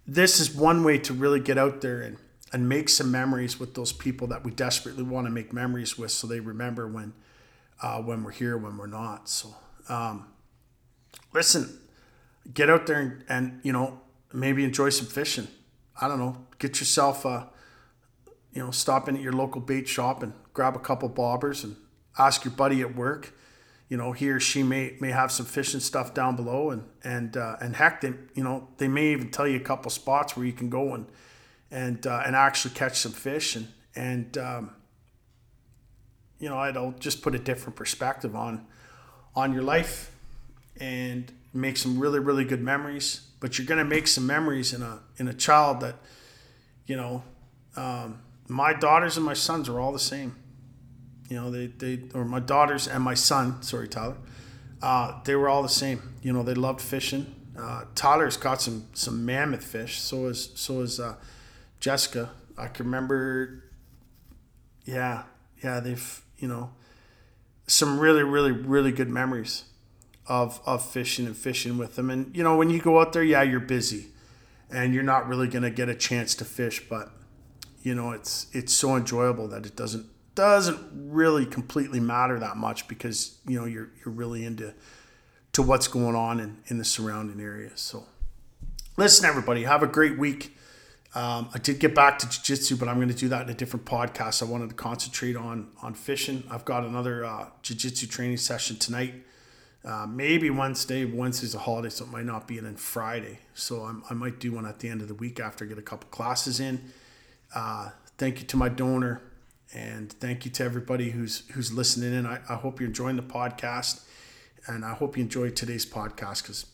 this 0.07 0.41
is 0.41 0.55
one 0.55 0.85
way 0.85 0.99
to 0.99 1.13
really 1.13 1.41
get 1.41 1.59
out 1.59 1.81
there 1.81 2.01
and 2.01 2.17
and 2.53 2.69
make 2.69 2.89
some 2.89 3.11
memories 3.11 3.61
with 3.61 3.75
those 3.75 3.93
people 3.93 4.27
that 4.29 4.45
we 4.45 4.51
desperately 4.51 5.05
want 5.05 5.27
to 5.27 5.31
make 5.31 5.53
memories 5.53 5.97
with, 5.97 6.11
so 6.11 6.27
they 6.27 6.41
remember 6.41 6.89
when 6.89 7.13
uh, 7.81 8.03
when 8.03 8.25
we're 8.25 8.33
here, 8.33 8.57
when 8.57 8.77
we're 8.77 8.87
not. 8.87 9.29
So. 9.29 9.55
Um, 9.89 10.27
listen, 11.33 11.79
get 12.53 12.71
out 12.71 12.87
there 12.87 13.01
and, 13.01 13.25
and 13.29 13.61
you 13.63 13.73
know 13.73 14.01
maybe 14.33 14.65
enjoy 14.65 14.91
some 14.91 15.07
fishing. 15.07 15.49
I 16.01 16.09
don't 16.09 16.19
know, 16.19 16.47
get 16.59 16.81
yourself 16.81 17.25
a 17.25 17.49
you 18.53 18.63
know 18.63 18.71
stop 18.71 19.09
in 19.09 19.17
at 19.17 19.23
your 19.23 19.33
local 19.33 19.61
bait 19.61 19.89
shop 19.89 20.23
and 20.23 20.33
grab 20.53 20.77
a 20.77 20.81
couple 20.81 21.09
bobbers 21.09 21.65
and 21.65 21.77
ask 22.19 22.45
your 22.45 22.55
buddy 22.55 22.81
at 22.81 22.95
work. 22.95 23.33
You 23.91 23.99
know, 23.99 24.13
he 24.13 24.31
or 24.31 24.41
she 24.41 24.63
may 24.63 24.97
may 25.01 25.11
have 25.11 25.31
some 25.31 25.45
fishing 25.45 25.81
stuff 25.81 26.15
down 26.15 26.37
below, 26.37 26.71
and 26.71 26.85
and 27.05 27.37
uh, 27.37 27.57
and 27.61 27.77
heck, 27.77 28.01
they 28.01 28.15
you 28.35 28.43
know 28.43 28.69
they 28.79 28.89
may 28.89 29.13
even 29.13 29.31
tell 29.31 29.47
you 29.47 29.57
a 29.57 29.61
couple 29.61 29.91
spots 29.91 30.35
where 30.35 30.47
you 30.47 30.53
can 30.53 30.71
go 30.71 30.95
and 30.95 31.07
and 31.71 32.07
uh, 32.07 32.23
and 32.25 32.35
actually 32.35 32.75
catch 32.75 32.99
some 32.99 33.13
fish 33.13 33.57
and 33.57 33.69
and 33.95 34.39
um, 34.39 34.71
you 36.39 36.49
know 36.49 36.65
it'll 36.65 36.93
just 36.93 37.23
put 37.23 37.35
a 37.35 37.39
different 37.39 37.77
perspective 37.77 38.35
on 38.35 38.67
on 39.35 39.53
your 39.53 39.63
life 39.63 40.11
and 40.79 41.33
make 41.53 41.77
some 41.77 41.99
really 41.99 42.19
really 42.19 42.45
good 42.45 42.63
memories 42.63 43.23
but 43.41 43.59
you're 43.59 43.67
to 43.79 43.85
make 43.85 44.07
some 44.07 44.27
memories 44.27 44.73
in 44.73 44.83
a 44.83 45.01
in 45.19 45.29
a 45.29 45.35
child 45.35 45.81
that 45.81 45.97
you 46.87 46.97
know 46.97 47.23
um, 47.77 48.21
my 48.49 48.73
daughters 48.73 49.17
and 49.17 49.25
my 49.25 49.35
sons 49.35 49.69
are 49.69 49.79
all 49.79 49.93
the 49.93 49.99
same 49.99 50.35
you 51.31 51.37
know 51.37 51.51
they, 51.51 51.69
they 51.69 52.03
or 52.13 52.27
my 52.27 52.41
daughters 52.41 52.87
and 52.87 53.03
my 53.03 53.15
son 53.15 53.63
sorry 53.63 53.89
tyler 53.89 54.17
uh, 54.83 55.21
they 55.25 55.35
were 55.35 55.49
all 55.49 55.63
the 55.63 55.69
same 55.69 56.15
you 56.23 56.33
know 56.33 56.43
they 56.43 56.55
loved 56.55 56.83
fishing 56.83 57.35
uh, 57.59 57.85
tyler's 57.95 58.37
caught 58.37 58.61
some 58.61 58.87
some 58.93 59.25
mammoth 59.25 59.65
fish 59.65 59.99
so 59.99 60.27
is 60.27 60.51
so 60.55 60.83
is 60.83 61.01
uh, 61.01 61.15
jessica 61.79 62.31
i 62.59 62.67
can 62.67 62.85
remember 62.85 63.65
yeah 64.85 65.23
yeah 65.65 65.81
they've 65.81 66.23
you 66.39 66.49
know 66.49 66.71
some 67.67 67.99
really 67.99 68.23
really 68.23 68.53
really 68.53 68.93
good 68.93 69.09
memories 69.09 69.65
of 70.31 70.61
of 70.65 70.89
fishing 70.89 71.27
and 71.27 71.37
fishing 71.37 71.77
with 71.77 71.97
them. 71.97 72.09
And 72.09 72.35
you 72.35 72.45
know, 72.45 72.57
when 72.57 72.71
you 72.71 72.81
go 72.81 73.01
out 73.01 73.13
there, 73.13 73.25
yeah, 73.25 73.43
you're 73.43 73.61
busy, 73.61 74.07
and 74.71 74.95
you're 74.95 75.03
not 75.03 75.29
really 75.29 75.49
gonna 75.49 75.71
get 75.71 75.89
a 75.89 75.95
chance 75.95 76.35
to 76.37 76.45
fish. 76.45 76.89
But 76.89 77.11
you 77.83 77.95
know, 77.95 78.13
it's 78.13 78.47
it's 78.53 78.73
so 78.73 78.97
enjoyable 78.97 79.49
that 79.49 79.67
it 79.67 79.77
doesn't 79.77 80.07
doesn't 80.41 80.79
really 80.93 81.47
completely 81.47 82.01
matter 82.01 82.39
that 82.39 82.57
much 82.57 82.89
because 82.89 83.39
you 83.47 83.59
know 83.59 83.67
you're 83.67 83.91
you're 84.05 84.15
really 84.15 84.45
into 84.45 84.75
to 85.53 85.63
what's 85.63 85.89
going 85.89 86.15
on 86.15 86.39
in, 86.39 86.59
in 86.67 86.79
the 86.79 86.85
surrounding 86.85 87.41
areas. 87.41 87.81
So 87.81 88.05
listen, 88.97 89.27
everybody, 89.27 89.65
have 89.65 89.83
a 89.83 89.87
great 89.87 90.19
week. 90.19 90.57
Um, 91.13 91.49
I 91.53 91.59
did 91.59 91.81
get 91.81 91.93
back 91.93 92.21
to 92.21 92.29
jiu-jitsu, 92.29 92.77
but 92.77 92.87
I'm 92.87 92.95
going 92.95 93.09
to 93.09 93.15
do 93.15 93.29
that 93.31 93.43
in 93.43 93.49
a 93.49 93.55
different 93.55 93.85
podcast. 93.85 94.43
I 94.43 94.47
wanted 94.47 94.69
to 94.69 94.77
concentrate 94.77 95.37
on 95.37 95.69
on 95.83 95.95
fishing. 95.95 96.45
I've 96.51 96.65
got 96.65 96.85
another 96.85 97.25
uh, 97.25 97.47
jiu-jitsu 97.63 98.07
training 98.07 98.37
session 98.37 98.77
tonight 98.77 99.15
uh, 99.85 100.07
maybe 100.07 100.51
Wednesday. 100.51 101.05
Wednesday's 101.05 101.55
a 101.55 101.59
holiday, 101.59 101.89
so 101.89 102.05
it 102.05 102.11
might 102.11 102.27
not 102.27 102.47
be. 102.47 102.59
And 102.59 102.67
then 102.67 102.77
Friday, 102.77 103.39
so 103.55 103.85
I'm, 103.85 104.03
i 104.11 104.15
might 104.15 104.39
do 104.39 104.53
one 104.53 104.67
at 104.67 104.81
the 104.81 104.89
end 104.89 105.03
of 105.03 105.09
the 105.09 105.15
week 105.15 105.41
after 105.41 105.65
I 105.65 105.69
get 105.69 105.79
a 105.79 105.83
couple 105.83 106.09
classes 106.11 106.61
in. 106.61 106.93
Uh, 107.55 107.91
thank 108.19 108.41
you 108.41 108.47
to 108.47 108.57
my 108.57 108.69
donor, 108.69 109.23
and 109.73 110.13
thank 110.13 110.45
you 110.45 110.51
to 110.53 110.65
everybody 110.65 111.11
who's 111.11 111.49
who's 111.53 111.73
listening 111.73 112.13
in. 112.13 112.27
I, 112.27 112.41
I 112.49 112.55
hope 112.57 112.81
you're 112.81 112.89
enjoying 112.89 113.17
the 113.17 113.23
podcast, 113.23 114.03
and 114.67 114.85
I 114.85 114.95
hope 114.95 115.17
you 115.17 115.23
enjoyed 115.23 115.57
today's 115.57 115.87
podcast 115.87 116.43
because, 116.43 116.67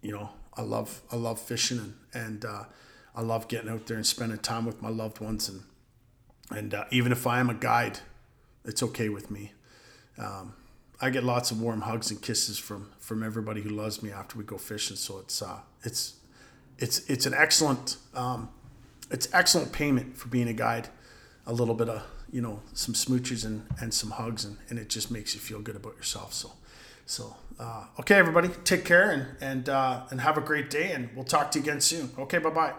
you 0.00 0.12
know, 0.12 0.30
I 0.56 0.62
love 0.62 1.02
I 1.10 1.16
love 1.16 1.40
fishing 1.40 1.78
and 1.78 1.94
and 2.14 2.44
uh, 2.44 2.64
I 3.14 3.20
love 3.22 3.48
getting 3.48 3.70
out 3.70 3.86
there 3.86 3.96
and 3.96 4.06
spending 4.06 4.38
time 4.38 4.64
with 4.64 4.80
my 4.80 4.88
loved 4.88 5.20
ones 5.20 5.48
and 5.48 5.62
and 6.50 6.74
uh, 6.74 6.84
even 6.90 7.12
if 7.12 7.26
I 7.26 7.40
am 7.40 7.50
a 7.50 7.54
guide, 7.54 8.00
it's 8.64 8.82
okay 8.82 9.08
with 9.08 9.30
me. 9.30 9.52
Um, 10.18 10.54
I 11.00 11.10
get 11.10 11.24
lots 11.24 11.50
of 11.50 11.60
warm 11.60 11.82
hugs 11.82 12.10
and 12.10 12.22
kisses 12.22 12.58
from 12.58 12.90
from 12.98 13.22
everybody 13.22 13.60
who 13.62 13.70
loves 13.70 14.02
me 14.02 14.10
after 14.10 14.38
we 14.38 14.44
go 14.44 14.56
fishing. 14.56 14.96
So 14.96 15.18
it's 15.18 15.42
uh, 15.42 15.60
it's 15.82 16.14
it's 16.78 17.00
it's 17.10 17.26
an 17.26 17.34
excellent 17.34 17.96
um, 18.14 18.50
it's 19.10 19.28
excellent 19.32 19.72
payment 19.72 20.16
for 20.16 20.28
being 20.28 20.48
a 20.48 20.52
guide. 20.52 20.88
A 21.46 21.52
little 21.52 21.74
bit 21.74 21.88
of 21.88 22.02
you 22.30 22.40
know 22.40 22.60
some 22.72 22.94
smooches 22.94 23.44
and, 23.44 23.66
and 23.80 23.92
some 23.92 24.10
hugs 24.10 24.44
and, 24.44 24.56
and 24.70 24.78
it 24.78 24.88
just 24.88 25.10
makes 25.10 25.34
you 25.34 25.40
feel 25.40 25.60
good 25.60 25.76
about 25.76 25.96
yourself. 25.96 26.32
So 26.32 26.52
so 27.06 27.36
uh, 27.58 27.84
okay 28.00 28.16
everybody 28.16 28.48
take 28.64 28.84
care 28.84 29.10
and 29.10 29.26
and 29.40 29.68
uh, 29.68 30.04
and 30.10 30.20
have 30.20 30.38
a 30.38 30.40
great 30.40 30.70
day 30.70 30.92
and 30.92 31.10
we'll 31.14 31.24
talk 31.24 31.50
to 31.52 31.58
you 31.58 31.64
again 31.64 31.80
soon. 31.80 32.10
Okay 32.18 32.38
bye 32.38 32.50
bye. 32.50 32.72